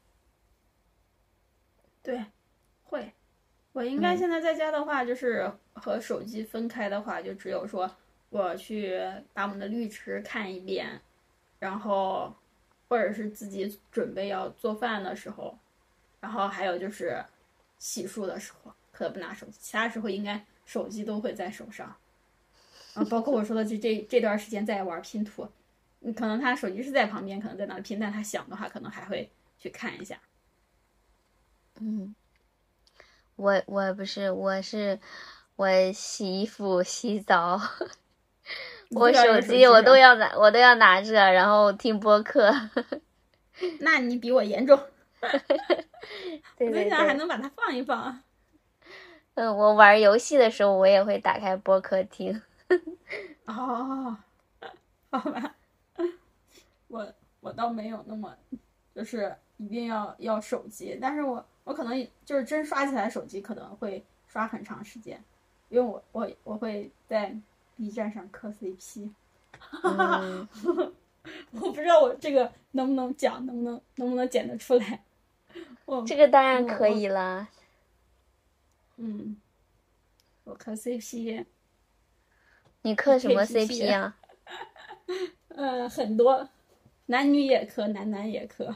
[2.04, 2.26] 对，
[2.84, 3.14] 会。
[3.72, 7.90] 我应该嗯现在在家的话，就是和手机分开的话，就只有说
[8.32, 9.00] 我去
[9.32, 11.00] 把我们的绿植看一遍，
[11.58, 12.36] 然后
[12.90, 15.58] 或者是自己准备要做饭的时候，
[16.20, 17.24] 然后还有就是
[17.78, 21.96] 洗漱的时候，可能不拿手机，其他时候应该手机都会在手上。
[22.96, 25.50] 啊，包括我说的这这这段时间在玩拼图，嗯，
[26.16, 30.18] 可能他手机是在旁边，可能在那里拼，但他想的话，可能还会去看一下。
[31.80, 32.16] 嗯，
[33.36, 35.00] 我我不是，我是
[35.56, 37.60] 我洗衣服、洗澡，
[38.92, 42.54] 我手机我都要拿，我都要拿着，然后听播客。
[43.82, 44.80] 那你比我严重。
[46.58, 48.22] 对对我在想还，能把它放一放。
[49.36, 52.42] 嗯，我玩游戏的时候，我也会打开播客听。
[53.46, 54.18] 哦，
[55.12, 55.56] 好吧，
[56.90, 58.36] 我我倒没有那么，
[58.94, 65.24] 就是一定要要手机，但是我我可能就是真刷起来手机可能会刷很长时间，
[65.70, 67.34] 因为我我我会在
[67.78, 69.10] B 站上磕 CP，
[69.84, 70.48] 嗯，
[71.52, 75.04] 我不知道我这个能不能讲，能不能能不能剪得出来。
[75.86, 77.48] 我这个当然可以啦。
[78.98, 79.38] 嗯，
[80.44, 81.46] 我磕 CP，
[82.82, 84.18] 你磕什么 CP 啊？
[85.50, 86.48] 嗯， 很多，
[87.10, 88.76] 男女也磕，男男也磕。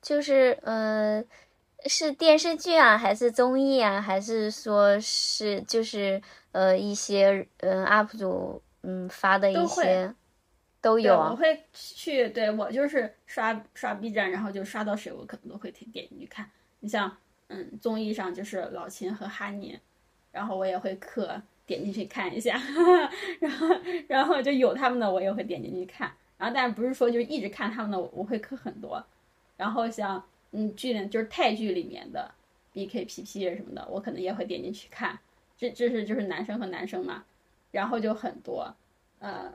[0.00, 1.22] 就是呃，
[1.86, 6.20] 是电视剧啊，还是综艺啊，还是说是就是
[6.52, 10.14] 呃一些嗯 UP 主嗯发的一些
[10.80, 11.30] 都对，有啊。
[11.30, 16.50] 我会去，对我就是刷刷 B 站，然后就刷到谁，我可能都会点点进去看。
[16.80, 17.14] 你像，
[17.48, 19.78] 嗯，综艺上就是老秦和哈尼，
[20.32, 22.58] 然后我也会磕点进去看一下，
[23.40, 23.66] 然后
[24.06, 29.04] 然后就有他们的我也会点进去看，然后但是不是说就一直看他们的，我我会磕很多。
[29.56, 32.30] 然后像嗯剧里就是泰剧里面的
[32.72, 35.18] BKPP 什么的，我可能也会点进去看。
[35.56, 37.24] 这这是就是男生和男生嘛，
[37.72, 38.72] 然后就很多，
[39.18, 39.52] 呃，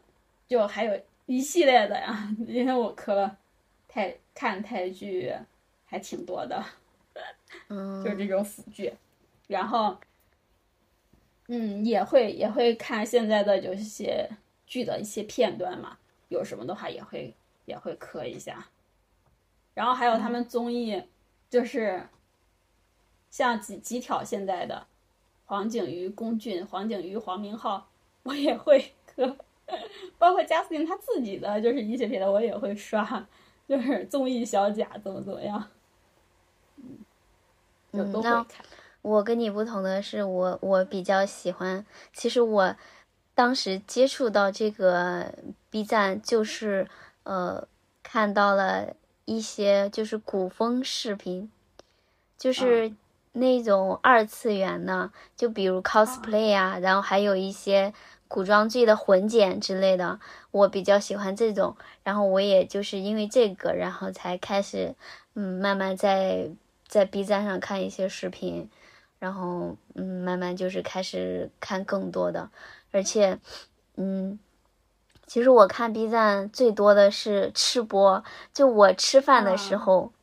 [0.47, 3.37] 就还有一系列的呀， 因为我磕了
[3.87, 5.33] 泰看泰剧
[5.85, 6.61] 还挺多的，
[7.69, 8.91] 嗯， 就是这种腐剧，
[9.47, 9.97] 然后
[11.47, 14.29] 嗯，也会也会看现在的有一些
[14.67, 15.97] 剧的一些片段嘛，
[16.33, 18.67] 有什么的话也会也会磕一下。
[19.75, 21.03] 然后还有他们综艺，
[21.49, 22.07] 就是
[23.29, 24.85] 像几几挑现在的
[25.45, 27.87] 黄景瑜、龚俊、黄景瑜、黄明昊，
[28.23, 29.37] 我也会磕，
[30.17, 33.27] 包括贾斯汀他自己的就是一些片的我也会刷，
[33.67, 35.69] 就是综艺小贾怎么怎么样，
[36.77, 36.99] 嗯，
[37.93, 38.65] 就都会那看。
[39.01, 42.75] 我跟你不同的是，我我比较喜欢，其实我
[43.35, 45.33] 当时接触到这个
[45.69, 46.87] B 站，就是
[47.23, 47.67] 呃
[48.01, 51.51] 看到了一些就是古风视频，
[52.37, 52.93] 就是
[53.31, 57.93] 那种二次元的，就比如 cosplay 啊，然后还有一些
[58.27, 60.19] 古装剧的混剪之类的，
[60.51, 64.93] 我比较喜欢这种，然后我也就是因为这个，然后才开始
[65.33, 66.51] 嗯慢慢在
[66.87, 68.69] 在 B 站上看一些视频。
[69.19, 72.49] 然后嗯，慢慢就是开始看更多的，
[72.93, 73.37] 而且
[73.97, 74.39] 嗯，
[75.27, 80.13] 其实我看 B 站最多的是吃播，就我吃饭的时啊候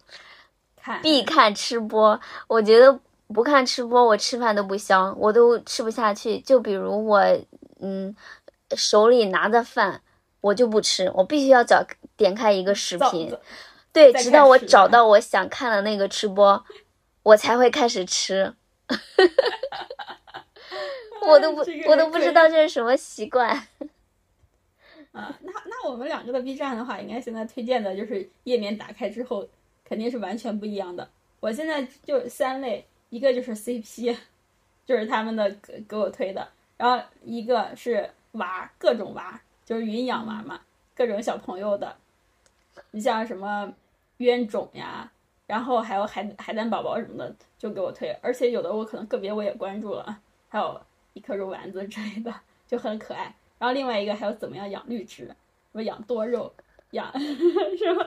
[0.77, 2.99] 看必看吃播，我觉得
[3.35, 6.41] 不看吃播我吃饭都不香，我都吃不下去。
[6.41, 7.21] 就比如我
[7.81, 8.15] 嗯
[8.77, 10.01] 手里拿着饭，
[10.41, 11.85] 我就不吃，我必须要找
[12.17, 13.37] 点开一个视频，
[13.93, 16.65] 对，直到我找到我想看的那个吃播，
[17.25, 18.55] 我才会开始吃。
[21.27, 23.51] 我都不这个，我都不知道这是什么习惯。
[25.13, 29.49] 啊，那那我们两个的 B 站的话，应该现在推荐的就是页面打开之后，
[29.85, 31.09] 肯定是完全不一样的。
[31.41, 34.17] 我现在就三类，一个就是 CP，
[34.87, 40.61] 就是他们的给给我推的，然后一个是娃，各种娃，就是云养娃嘛，
[40.95, 41.97] 各种小朋友的，
[42.93, 43.73] 你像什么
[44.19, 45.11] 冤种呀，
[45.49, 50.81] 然后还有海海胆宝宝什么的，就给我推，而且有的我可能个别我也关注了，还有
[51.12, 52.35] 一颗肉丸子之类的，
[52.66, 53.35] 就很可爱。
[53.59, 55.35] 然后另外一个还有怎么样养绿植，什
[55.73, 56.53] 么养多肉，
[56.92, 58.05] 养 什么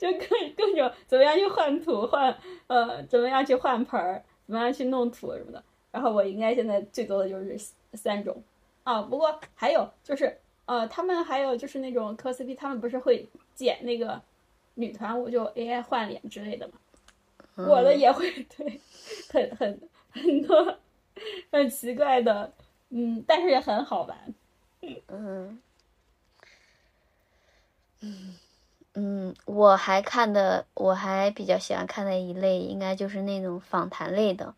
[0.00, 2.36] 就各各种怎么样去换土换
[2.66, 5.62] 呃怎么样去换盆儿，怎么样去弄土什么的。
[5.92, 7.56] 然后我应该现在最多的就是
[7.92, 8.42] 三种
[8.82, 10.36] 啊，不过还有就是
[10.66, 14.20] 呃他们还有就是那种磕 CP，他们不是会剪那个
[14.74, 16.74] 女团舞就 AI 换脸之类的嘛，
[17.56, 18.80] 我的也会对，
[19.28, 20.76] 很很很多
[21.50, 22.52] 很奇怪的，
[22.90, 24.34] 嗯，但是也很好玩。
[25.08, 25.58] 嗯，
[28.00, 28.36] 嗯
[28.94, 34.54] 嗯，我还看的，我还比较喜欢看的一类，应该就是那种访谈类的，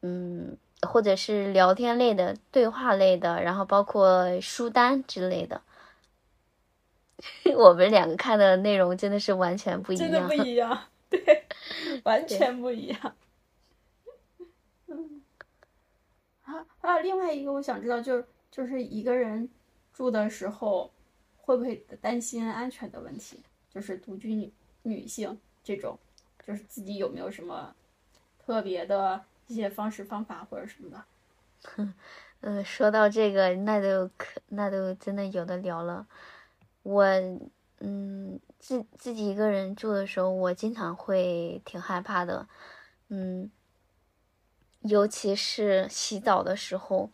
[0.00, 5.60] 嗯，或者是聊天类的、对话类的，然后包括书单之类的。
[7.56, 10.32] 我们两个看的内容真的是完全不一样真的不。
[10.42, 11.44] 一样， 对，
[12.02, 13.14] 完全不一样。
[14.88, 15.22] 嗯，
[16.80, 19.48] 还有，另外一个我想知道，就是就是一个人
[19.92, 20.90] 住的时候，
[21.36, 23.42] 会不会担心安全的问题？
[23.70, 25.98] 就是独居女女性这种，
[26.46, 27.74] 就是自己有没有什么
[28.38, 31.04] 特别的一些方式方法或者什么的？
[32.40, 36.06] 嗯，说到这个，那都可，那都真的有的聊了。
[36.82, 37.04] 我，
[37.78, 42.48] 嗯，自自己一个人住的时候，我经常会挺害怕的，
[43.08, 43.48] 嗯，
[44.84, 47.10] 尤其是洗澡的时候，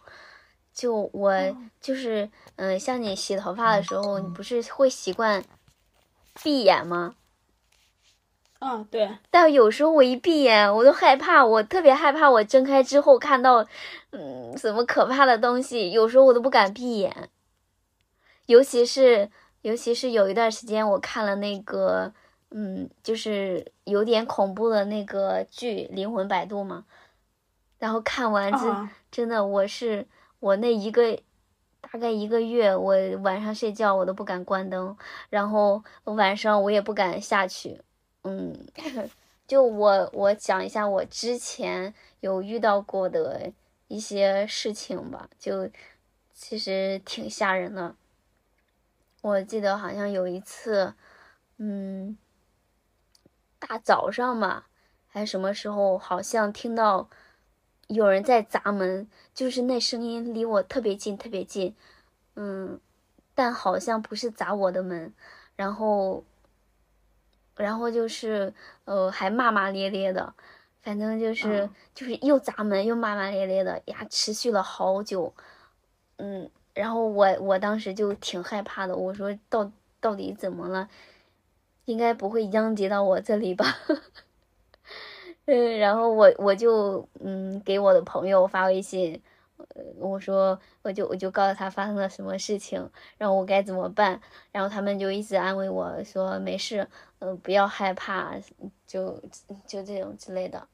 [0.73, 1.33] 就我
[1.81, 5.45] 就是，嗯，像你洗头发的时候，你不是会习惯
[6.43, 7.15] 闭眼吗？
[8.61, 13.65] 嗯，对，但有时候我一闭眼，我都害怕，我特别害怕，我睁开之后看到，
[14.11, 17.29] 嗯，什么可怕的东西，有时候我都不敢闭眼。
[18.47, 19.31] 尤其是，
[19.63, 22.13] 尤其是有一段时间，我看了那个，
[22.51, 26.85] 嗯，就是有点恐怖的那个剧《灵魂摆渡》嘛，
[27.79, 30.07] 然后看完之，啊真的，我是
[30.41, 31.17] 我那一个
[31.81, 34.97] 大概一个月，我晚上睡觉我都不敢关灯，
[35.31, 37.81] 然后晚上我也不敢下去。
[38.24, 38.66] 嗯，
[39.47, 43.53] 就我我讲一下我之前有遇到过的
[43.87, 45.70] 一些事情吧，就
[46.35, 47.95] 其实挺吓人的。
[49.22, 50.95] 我记得好像有一次，
[51.57, 52.18] 嗯，
[53.59, 54.64] 大早上嘛，
[55.07, 57.09] 还是什么时候，好像听到
[57.89, 61.74] 有人在砸门，就是那声音离我特别近，特别近，
[62.36, 62.80] 嗯，
[63.34, 65.12] 但好像不是砸我的门，
[65.57, 66.24] 然后。
[67.57, 70.32] 然后就是呃，还骂骂咧咧的，
[70.80, 75.34] 反正就是、嗯就是又砸门又骂骂咧咧的呀，持续了好久，
[76.18, 80.89] 嗯，然后我我当时就挺害怕的，我说到到底怎么了？
[81.86, 83.64] 应该不会殃及到我这里吧？
[85.51, 89.18] 嗯，然后我我就嗯给我的朋友发微信，
[89.57, 94.20] 呃我说我就我就告诉他发生了什么事情，然后我该怎么办，
[94.53, 96.86] 然后他们就一直安慰我说没事，
[97.20, 98.34] 呃不要害怕，
[98.86, 99.18] 就
[99.66, 100.68] 就这种之类的。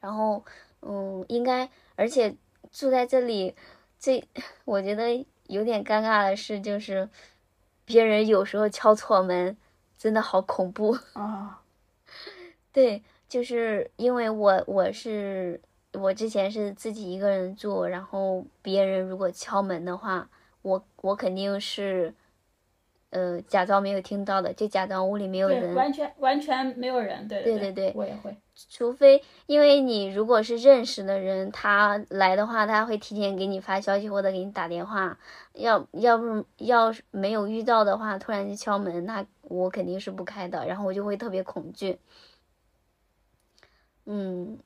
[0.00, 0.42] 然后
[0.80, 2.34] 嗯，应该而且
[2.72, 3.54] 住在这里，
[3.98, 4.24] 这
[4.64, 7.10] 我觉得有点尴尬的是，就是
[7.84, 9.54] 别人有时候敲错门，
[9.98, 10.96] 真的好恐怖。
[11.12, 11.60] 啊，
[12.72, 15.60] 对， 就是因为我我是
[15.92, 20.28] 我之前是自己一个人住，然后别人如果敲门的话，
[20.62, 22.14] 我我肯定是，
[23.10, 28.36] 呃，假装没有听到的，就假装屋里没有，人，完全完全没有人，对对对对对我也会，
[28.70, 35.18] 除非因为你如果是认识的人，他来的话，他会提前给你发消息或者给你打电话。
[35.54, 41.98] 要要不要是没有遇到的话，突然就敲门，那我肯定是不开的，然后我就会特别恐惧。
[44.06, 44.58] 嗯，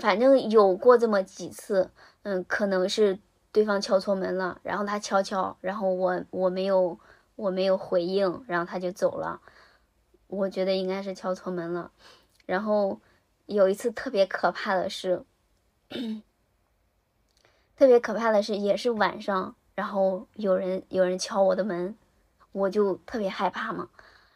[0.00, 1.90] 反正有过这么几次，
[2.22, 3.18] 嗯，可能是
[3.52, 6.98] 对方敲错门了，然后他敲敲，然后我我没有
[7.36, 9.40] 我没有回应，然后他就走了。
[10.26, 11.90] 我觉得应该是敲错门了。
[12.46, 13.00] 然后
[13.46, 15.24] 有一次特别可怕的是，
[17.76, 21.96] 特别可怕的是也是晚上，然后有人有人敲我的门，
[22.52, 23.88] 我就特别害怕嘛，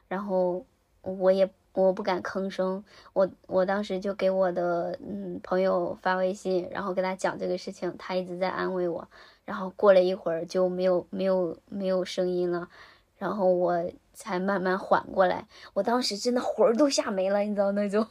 [0.08, 0.64] 然后
[1.02, 9.06] 我也我不敢吭声，我我当时就给我的嗯朋友发微信，然后跟他讲这个事情，他一直在安慰我，
[9.44, 12.68] 然后过了一会儿就没有没有没有声音了，
[13.16, 18.06] 然后我才慢慢缓过来，我当时真的魂儿都吓没了，你知道那种，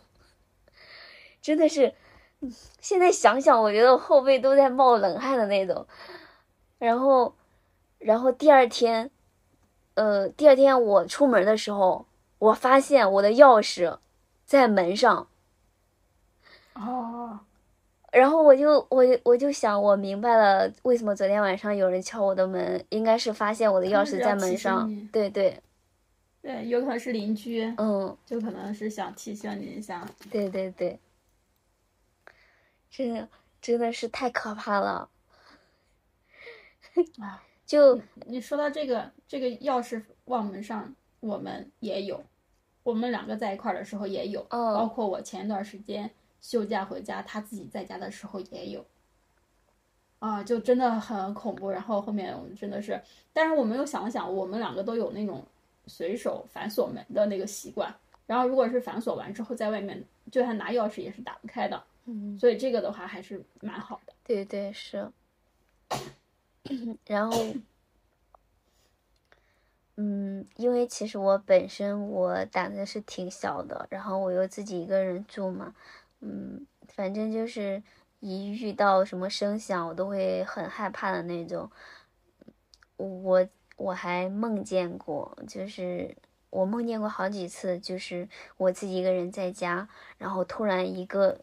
[1.41, 1.93] 真的是，
[2.79, 5.85] 现在想想，我觉得后背都在冒冷汗的那种。
[6.79, 7.35] 然后，
[7.97, 9.09] 然后第二天，
[9.95, 12.05] 呃，第二天我出门的时候，
[12.39, 13.97] 我发现我的钥匙
[14.45, 15.27] 在门上，
[16.73, 17.39] 哦，
[18.11, 25.09] 然后我就我我就想，我明白了，为什么昨天晚上有人敲我的门，应该是发现我的钥匙在门上。
[25.11, 25.59] 对对，
[26.41, 30.99] 对，有可能是邻居，嗯，就可能是想提醒你一下，对对对，
[32.89, 33.27] 真的
[33.59, 35.09] 真的是太可怕了。
[37.19, 42.23] 啊， 就你说到这个这个钥匙忘门上，我们也有，
[42.83, 46.09] 我们两个在一块儿的时候也有，哦包括我前一段时间
[46.41, 48.85] 休假回家，他自己在家的时候也有。
[50.19, 51.69] 啊，就真的很恐怖。
[51.69, 52.99] 然后后面我们真的是，
[53.33, 55.45] 但是我们又想了想，我们两个都有那种
[55.85, 57.93] 随手反锁门的那个习惯。
[58.25, 64.13] 然后如果是反锁完之后，在外面就算拿钥匙也是打不开的，嗯，所以这个的话还是蛮好的。
[64.23, 65.07] 对对是。
[67.05, 67.37] 然后，
[69.99, 75.73] 嗯，因为其实我本身我胆子是挺小的，然后我又自己一个人住嘛，
[76.21, 77.81] 嗯，反正就是
[78.19, 81.69] 一遇到什么声响，我都会很害怕的那种。
[82.97, 86.15] 我我还梦见过，就是
[86.51, 89.89] 我梦见过好几次，就是我自己一个人在家，
[90.19, 91.39] 然后突然一个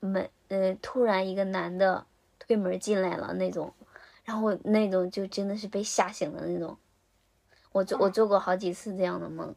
[0.00, 2.04] 门，呃，突然一个男的
[2.40, 3.72] 推门进来了那种，
[4.24, 6.76] 然后那种就真的是被吓醒的那种。
[7.72, 9.54] 我做我做过好几次这样的梦，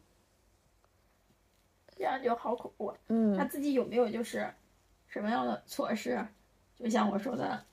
[1.96, 2.90] 这样就好恐怖。
[3.36, 4.50] 他嗯自己有没有就是
[5.06, 6.26] 什么样的措施？
[6.78, 7.64] 就像我说的，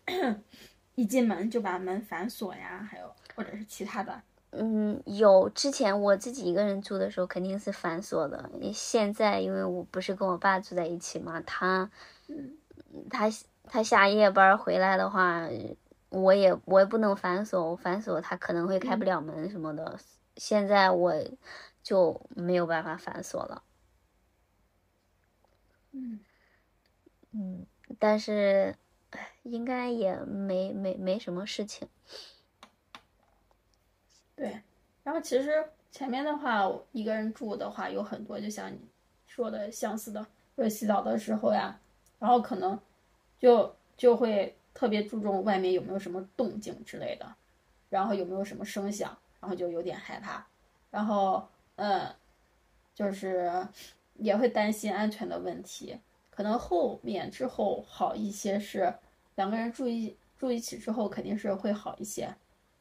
[0.96, 4.22] 一进门就把门反锁呀，还有或者是其他的。
[4.52, 11.90] 嗯，有之前我自己一个人住的时候肯定是反锁的，现在因为我不是跟我爸住在一起嘛，他
[13.10, 13.28] 他
[13.64, 15.50] 他下夜班儿回来的话，
[16.10, 20.00] 我也我也不能反锁，我反锁他可能会开不了门什么的。
[20.38, 21.14] 现在我
[21.82, 23.64] 就没有办法反锁了。
[25.92, 26.20] 嗯，
[27.32, 27.66] 嗯，
[28.00, 28.76] 但是
[29.12, 31.88] 唉应该也没没没什么事情。
[34.36, 34.62] 对。
[35.04, 38.80] 然后其实前面的话，一个人住的话有很多，就像你
[39.28, 40.26] 说的相似的，
[40.56, 41.78] 就是洗澡的时候呀，
[42.20, 42.80] 然后可能
[43.38, 47.36] 就就会特别注重外面有没有什么动静之类的，
[47.90, 50.48] 然后有没有什么声响，然后就有点害怕，
[50.90, 52.16] 然后嗯，
[52.96, 53.68] 就是
[54.14, 56.00] 也会担心安全的问题。
[56.30, 58.94] 可能后面之后好一些是
[59.36, 62.34] 两个人住一住一起之后肯定是会好一些，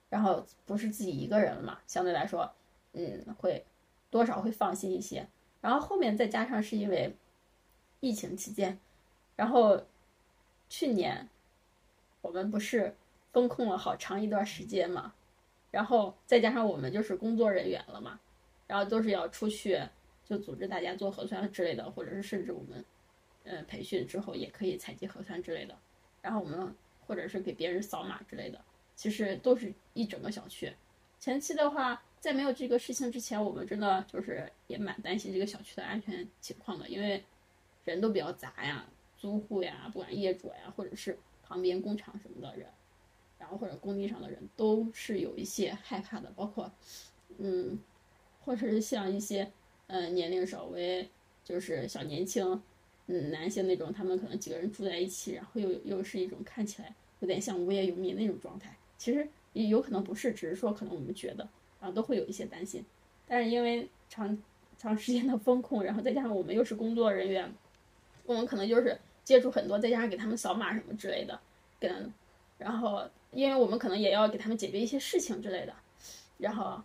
[0.09, 2.49] 然后不是自己一个人了嘛，相对来说，
[2.93, 3.65] 嗯，会
[4.09, 5.27] 多少会放心一些。
[5.61, 7.17] 然后后面再加上是因为
[7.99, 8.79] 疫情期间，
[9.35, 9.83] 然后
[10.69, 11.29] 去年
[12.21, 12.95] 我们不是
[13.33, 15.13] 封控了好长一段时间嘛，
[15.73, 18.21] 然后再加上我们就是工作人员了嘛，
[18.69, 19.81] 然后都是要出去
[20.25, 22.85] 就组织大家做核酸之类的，或者是甚至我们，
[23.43, 25.77] 呃，培训之后也可以采集核酸之类的。
[26.21, 26.73] 然后我们
[27.07, 28.65] 或者是给别人扫码之类的，
[28.95, 30.73] 其实都是一整个小区。
[31.19, 37.25] 前期的话，在没有这个事情之前，我们真的就是也蛮担心这个小区的安全情况的，因为
[37.85, 42.67] 人都比较杂呀，租户呀，不管业主呀，或者是旁边工厂什么的人，
[43.43, 46.71] 然后或者工地上的人，都是有一些害怕的，包括，
[47.39, 47.77] 嗯，
[48.41, 49.51] 或者是像一些，
[49.89, 51.11] 呃，年龄稍微
[51.43, 52.63] 就是小年轻，
[53.09, 61.49] 嗯，男性那种，他们可能几个人住在一起，然后又又是一种看起来有点像无业游民那种状态，其实也有可能不是，只是说可能我们觉得，
[61.81, 62.85] 然后都会有一些担心，
[63.27, 64.41] 但是因为长
[64.79, 67.53] 长时间的风控，然后再加上我们又是工作人员，
[68.25, 71.41] 我们可能就是接触很多，再加上给他们扫码什么之类的，
[71.81, 72.13] 跟，
[72.57, 73.03] 然后
[73.33, 75.75] 因为我们可能也要给他们解决一些事情之类的，
[76.39, 76.81] 然后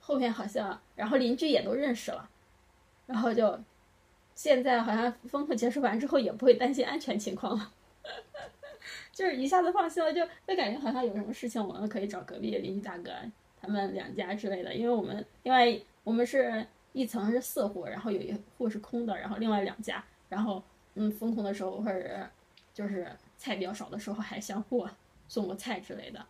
[0.00, 2.28] 后面好像，然后邻居也都认识了，
[3.06, 3.58] 然后就
[4.34, 7.72] 现在好像封控结束完之后也不会担心安全情况了，
[9.12, 13.10] 就是一下子放心了，就就感觉好像有什么事情我们可以找隔壁邻居大哥
[13.60, 20.62] 他们两家之类的，因为我们另外我们是一层是四户，然后有一户是空的，然后另外两家，然后
[20.94, 22.28] 嗯封控的时候或者
[22.72, 24.86] 就是菜比较少的时候还相互
[25.28, 26.24] 送个菜之类的，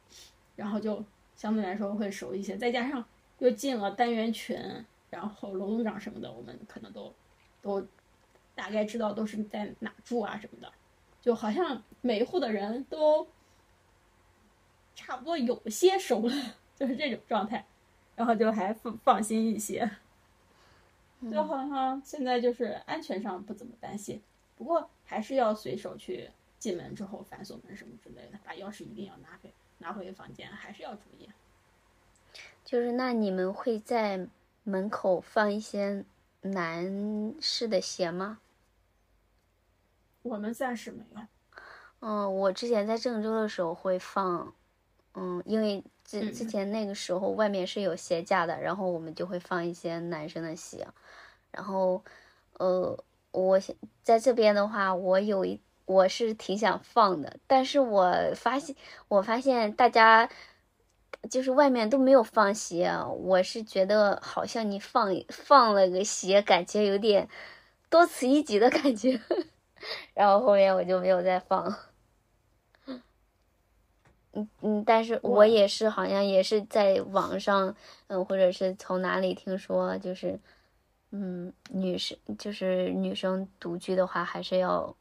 [0.56, 1.04] 然后就
[1.36, 3.04] 相对来说会熟一些，再加上
[3.38, 4.56] 又进了单元群，
[5.10, 7.12] 然后楼栋长什么的，我们可能都
[7.60, 7.86] 都
[8.54, 10.72] 大概知道都是在哪住啊什么的，
[11.20, 13.26] 就好像每一户的人都
[14.94, 16.34] 差不多有些熟了，
[16.76, 17.66] 就是这种状态，
[18.14, 19.90] 然后就还放放心一些。
[21.30, 24.20] 就好像现在就是安全上不怎么担心，
[24.56, 26.30] 不过还是要随手去
[26.64, 31.28] 进门之后反锁门什么之类的，把钥匙一定要拿回拿回房间，还是要注意。
[32.64, 34.26] 就是那你们会在
[34.62, 36.06] 门口放一些
[36.40, 38.38] 男士的鞋吗？
[40.22, 41.20] 我们暂时没有。
[42.00, 44.54] 嗯，我之前在郑州的时候会放，
[45.12, 50.88] 嗯，因为之之嗯前那个时候外面是有鞋架的，然后我们就会放一些男生的鞋，
[51.50, 52.02] 然后，
[52.54, 52.98] 呃，
[53.32, 58.74] 我现在这边的话，我有一我是挺想放的，但是我发现
[59.08, 60.28] 我发现大家
[61.30, 67.28] 就是外面都没有放鞋，我是觉得好像你放放了个鞋，感觉有点
[67.90, 69.20] 多此一举的感觉。
[70.14, 71.74] 然后后面我就没有再放。
[74.36, 77.76] 嗯嗯，但是我我也是好像也是在网上，
[78.08, 80.40] 嗯，或者是从哪里听说，就是，
[81.10, 84.96] 嗯，女生就是女生独居的话，还是要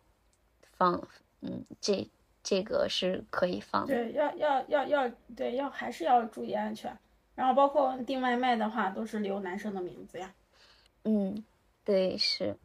[0.84, 1.08] 放，
[1.40, 2.06] 嗯，这
[2.44, 3.94] 这个是可以放的。
[3.94, 6.94] 对，要要要要，对，要还是要注意安全。
[7.36, 10.34] 然后包括订外卖的话，都是留男生的名字呀，
[11.06, 11.42] 嗯，
[11.86, 12.56] 对，是，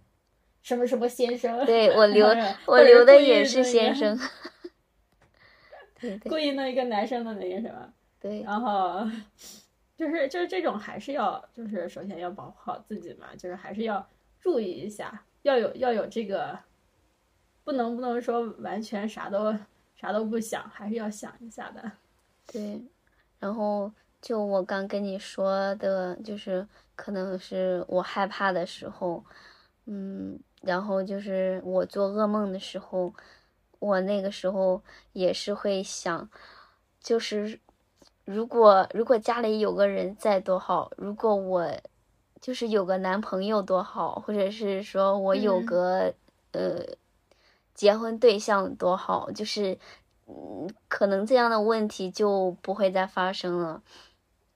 [0.62, 1.64] 什么什么先生。
[1.64, 2.26] 对我 留
[2.66, 4.18] 我留的也是先生。
[6.00, 9.08] 对对故意弄一个男生的那个什么，对，然后
[9.96, 14.04] 就是就是这种还是要就是首先要保护好自己嘛，就是还是要
[14.40, 16.58] 注意一下，要有要有这个，
[17.68, 19.54] 不能不能说完全啥都
[19.94, 21.92] 啥都不想，还是要想一下的。
[22.50, 22.82] 对，
[23.38, 23.92] 然后
[24.22, 26.66] 就我刚跟你说的，就是
[26.96, 29.22] 可能是我害怕的时候，
[29.84, 33.12] 嗯，然后就是我做噩梦的时候，
[33.80, 36.26] 我那个时候也是会想，
[37.02, 37.60] 就是
[38.24, 41.70] 如果如果家里有个人在多好，如果我
[42.40, 46.14] 就是有个男朋友多好，或者是说我有嗯个、
[46.52, 46.82] 呃
[47.78, 49.78] 结婚对象多好，就是
[50.26, 53.80] 嗯，可能这样的问题就不会再发生了。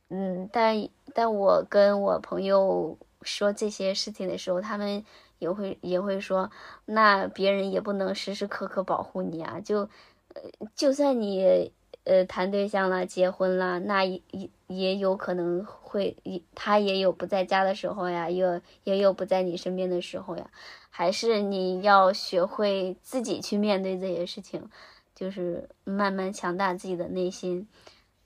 [0.08, 5.04] 嗯，但但我跟我朋友说这些事情的时候，他们
[5.38, 6.50] 也会也会说，
[6.86, 9.60] 那别人也不能时时刻刻保护你啊。
[9.60, 9.88] 就，
[10.34, 10.42] 呃，
[10.74, 11.72] 就算你
[12.04, 20.50] 呃谈对象了、结婚了，那也也也有可能会，也他也有不在家的时候呀，也有也有不在你身边的时候呀。
[20.94, 24.68] 还是你要学会自己去面对这些事情，
[25.14, 27.66] 就是慢慢强大自己的内心。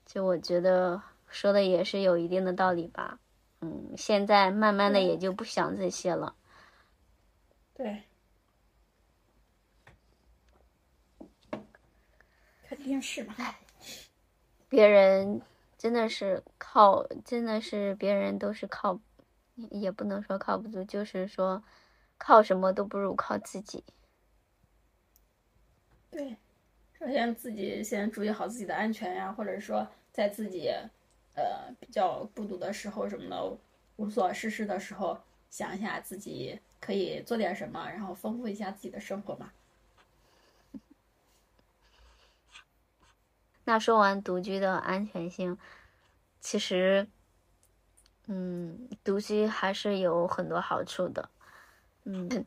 [0.05, 3.19] 就我觉得说的也是有一定的道理吧。
[3.61, 6.35] 嗯，现在慢慢的也就不想这些了。
[7.73, 8.03] 对，
[12.67, 13.33] 肯定是嘛。
[14.69, 15.41] 别人
[15.77, 18.99] 真的是靠，真的是别人都是靠，
[19.71, 21.63] 也不能说靠不住，就是说
[22.17, 23.83] 靠什么都不如靠自己。
[26.09, 26.35] 对，
[26.97, 30.69] 首先自己先注意好自己的安全呀，或者说在自己
[31.35, 33.57] 呃比较孤独的时候什么的，
[33.97, 35.17] 无所事事的时候，
[35.49, 39.51] 想一下自己可以做点什么，然后丰富一下自己的生活嘛。
[43.67, 45.57] 那说完独居的安全性，
[46.39, 47.05] 其实，
[48.27, 51.29] 嗯，独居还是有很多好处的。
[52.05, 52.45] 嗯，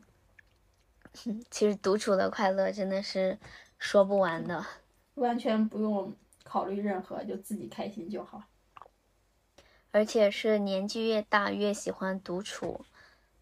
[1.51, 3.37] 其实独处的快乐真的是
[3.77, 4.65] 说不完的。
[5.13, 6.11] 完全不用
[6.43, 8.41] 考虑任何，就自己开心就好。
[9.91, 12.83] 而且是年纪越大越喜欢独处。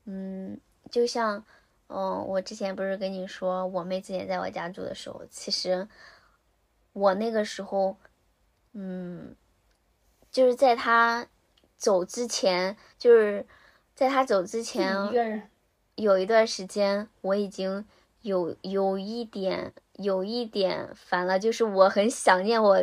[0.04, 0.60] 嗯，
[0.92, 1.46] 就像，
[1.88, 5.88] 嗯，我之前不是跟你说，我妹之前在我家住的时候，其实
[6.94, 7.98] 我那个时候，
[8.74, 9.36] 嗯，
[10.32, 11.28] 就是在他
[11.78, 13.46] 走之前，就是
[13.96, 14.96] 在他走之前，
[15.96, 17.86] 一，有一段时间我已经
[18.22, 22.82] 有有一点有一点烦了，就是我很想念我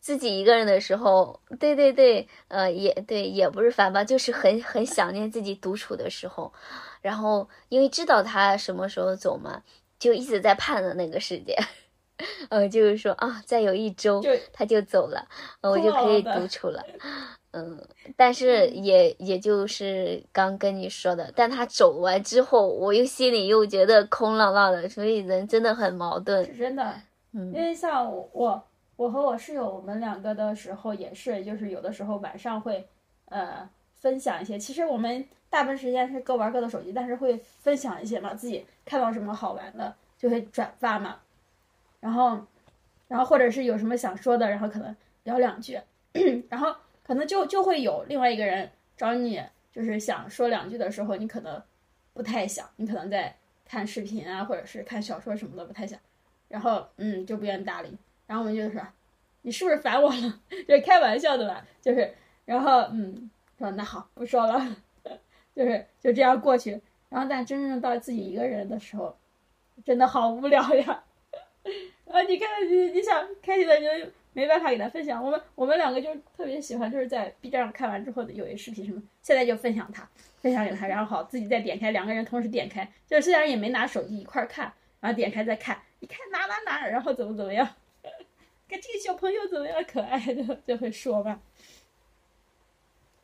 [0.00, 6.52] 自己一个人的时候，对对对，呃，也对，也不是烦吧，就是很很想念自己独处的时候。
[7.00, 9.62] 然后因为知道他什么时候走嘛，
[9.98, 11.56] 就一直在盼着那个时间，
[12.50, 15.26] 呃，就是说啊，再有一周他就走了，
[15.60, 16.82] 呃我就可以独处了。
[17.52, 17.80] 嗯，
[18.14, 26.56] 但是也也就是刚跟你说的，但他走完之后，我又心里又觉得空落落的，所以人真的很矛盾是。
[26.56, 26.94] 真的。
[27.32, 28.62] 嗯因为像我我
[28.96, 32.86] 我和我室友，我们两个的时候也是，就是有的时候晚上会
[33.26, 34.58] 呃分享一些。
[34.58, 41.16] 其实我们大部分时间是各玩各的手机，但是会分享一些嘛，自己看到什么好玩的就会转发嘛。
[42.00, 42.38] 然后，
[43.08, 44.94] 然后或者是有什么想说的，然后可能
[45.24, 45.80] 聊两句，
[46.48, 49.42] 然后可能就就会有另外一个人找你，
[49.72, 51.62] 就是想说两句的时候，你可能
[52.14, 53.34] 不太想，你可能在
[53.64, 55.98] 看视频啊，或者是看小说什么的，不太想。
[56.48, 57.94] 然后嗯就不愿意搭理，
[58.26, 58.80] 然后我们就说
[59.42, 60.40] 你是不是烦我了？
[60.66, 62.10] 就是开玩笑的吧，就是
[62.46, 64.76] 然后嗯说那好不说了，
[65.54, 66.80] 就是就这样过去。
[67.10, 69.14] 然后但真正到自己一个人的时候，
[69.84, 71.04] 真的好无聊呀。
[72.10, 75.22] 啊，你看你你想开心的你就没办法给他分享。
[75.22, 80.08] 我们我们两个就特别喜欢，就是在 B 站上看完之后的有些视频什么，现在就分享他，
[80.40, 87.66] 分享给他，然后好自己再点开，两个人同时点开，就是虽然也没拿手机一块看，然后点开再看，你看哪哪哪，然后怎么怎么样，
[88.68, 91.40] 看这个小朋友怎么样可爱，就就会说吧。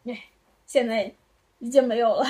[0.05, 0.25] 哎，
[0.67, 1.13] 现在
[1.59, 2.27] 已经没有了。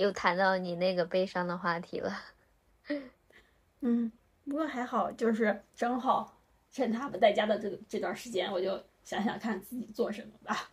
[0.00, 2.18] 又谈到你那个悲伤的话题了。
[3.80, 4.10] 嗯，
[4.44, 6.40] 不过还好，就是正好
[6.70, 10.70] 趁他不在家的这个这段时间，我就想想看自己做什么吧，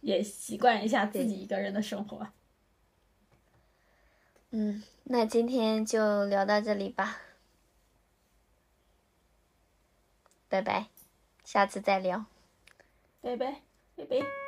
[0.00, 2.28] 也习惯一下自己一个人的生活。
[4.52, 7.18] 嗯，那今天就聊到这里吧，
[10.48, 10.88] 拜拜，
[11.44, 12.26] 下次再聊。
[13.20, 13.62] 拜拜，
[13.96, 14.47] 拜拜。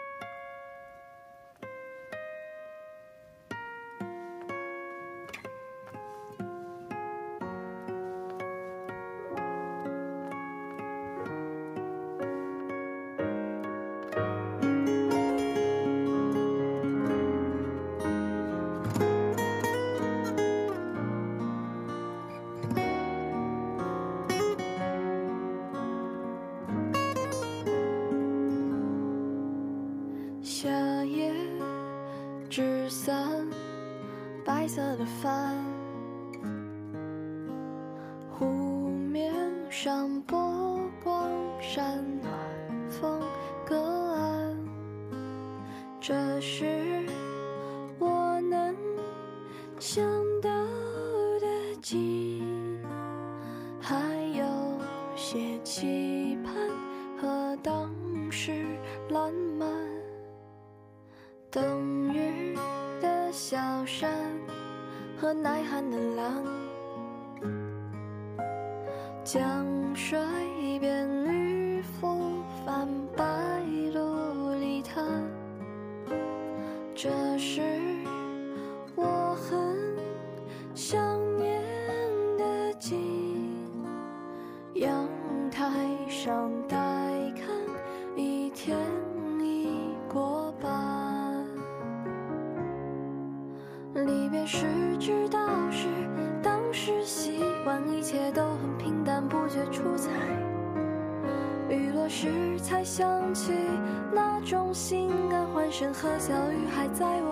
[77.03, 77.62] 这是
[78.94, 79.74] 我很
[80.74, 81.62] 想念
[82.36, 83.01] 的景。
[84.74, 85.09] 阳
[85.51, 85.70] 台
[86.11, 86.76] 上待
[87.34, 87.57] 看，
[88.14, 88.76] 一天
[89.40, 91.42] 已过半。
[93.94, 94.66] 离别时
[94.98, 95.88] 知道是
[96.42, 100.11] 当时习惯，一切都很平淡，不觉出彩。
[101.70, 103.55] 雨落时才想起
[104.12, 105.09] 那种心，
[105.81, 107.30] 声和小雨还在我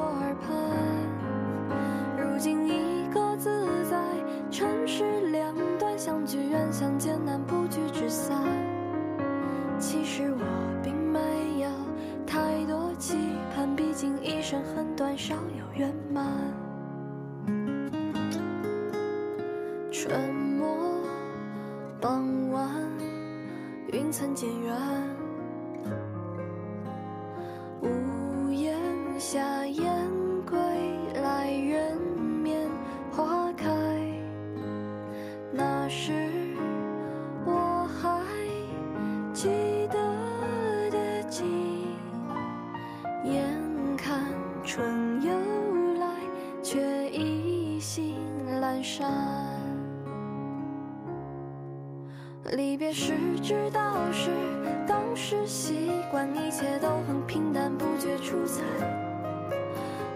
[52.89, 53.13] 离别时
[53.43, 54.31] 知道是
[54.87, 58.63] 当时习惯，一切都很平淡，不觉出彩。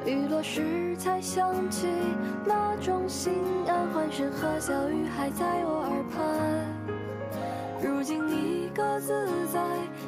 [0.06, 1.86] 雨落时才想起
[2.46, 3.34] 那种心
[3.68, 6.24] 安，欢声和笑语还在我耳畔。
[7.82, 9.60] 如今你各自在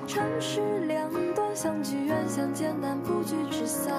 [0.06, 3.92] 城市两端，相聚远相见难，不聚只散。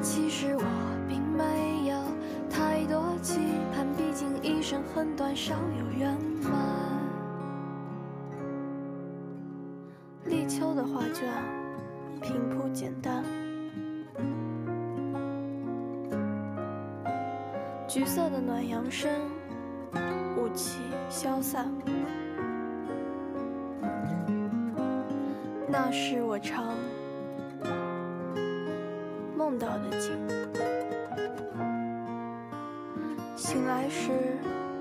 [0.00, 0.64] 其实我
[1.06, 1.98] 并没有
[2.48, 3.38] 太多期
[3.74, 6.97] 盼，毕竟一生很短，少有圆满。
[10.92, 11.28] 画卷
[12.20, 13.22] 平铺简单，
[17.86, 19.10] 橘色的暖阳升，
[20.36, 21.70] 雾气消散。
[25.68, 26.74] 那是我常
[29.36, 30.16] 梦到的景。
[33.36, 34.10] 醒来时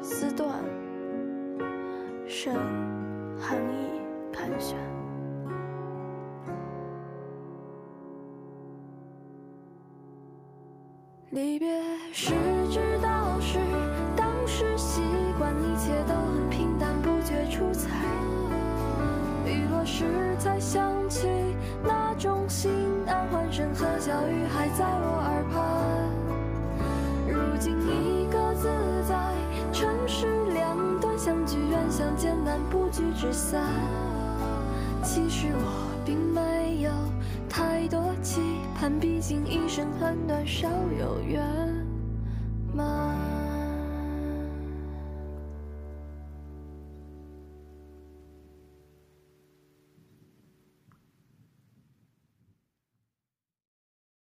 [0.01, 0.46] 思断，
[11.37, 11.69] 离别
[12.11, 12.33] 时
[12.71, 13.59] 知道是
[14.15, 15.03] 当时习
[15.37, 17.91] 惯，一切都很平淡，不觉出彩。
[19.45, 21.27] 雨落时才想起
[21.83, 22.71] 那种心
[23.05, 25.61] 安，欢声和笑语还在我耳畔。
[27.31, 28.67] 如今你各自
[29.07, 29.15] 在
[29.71, 33.63] 城市两端，相聚远相见难，不聚只散。
[35.03, 35.86] 其实我
[38.99, 40.69] 毕竟一生很短，少
[40.99, 41.56] 有缘。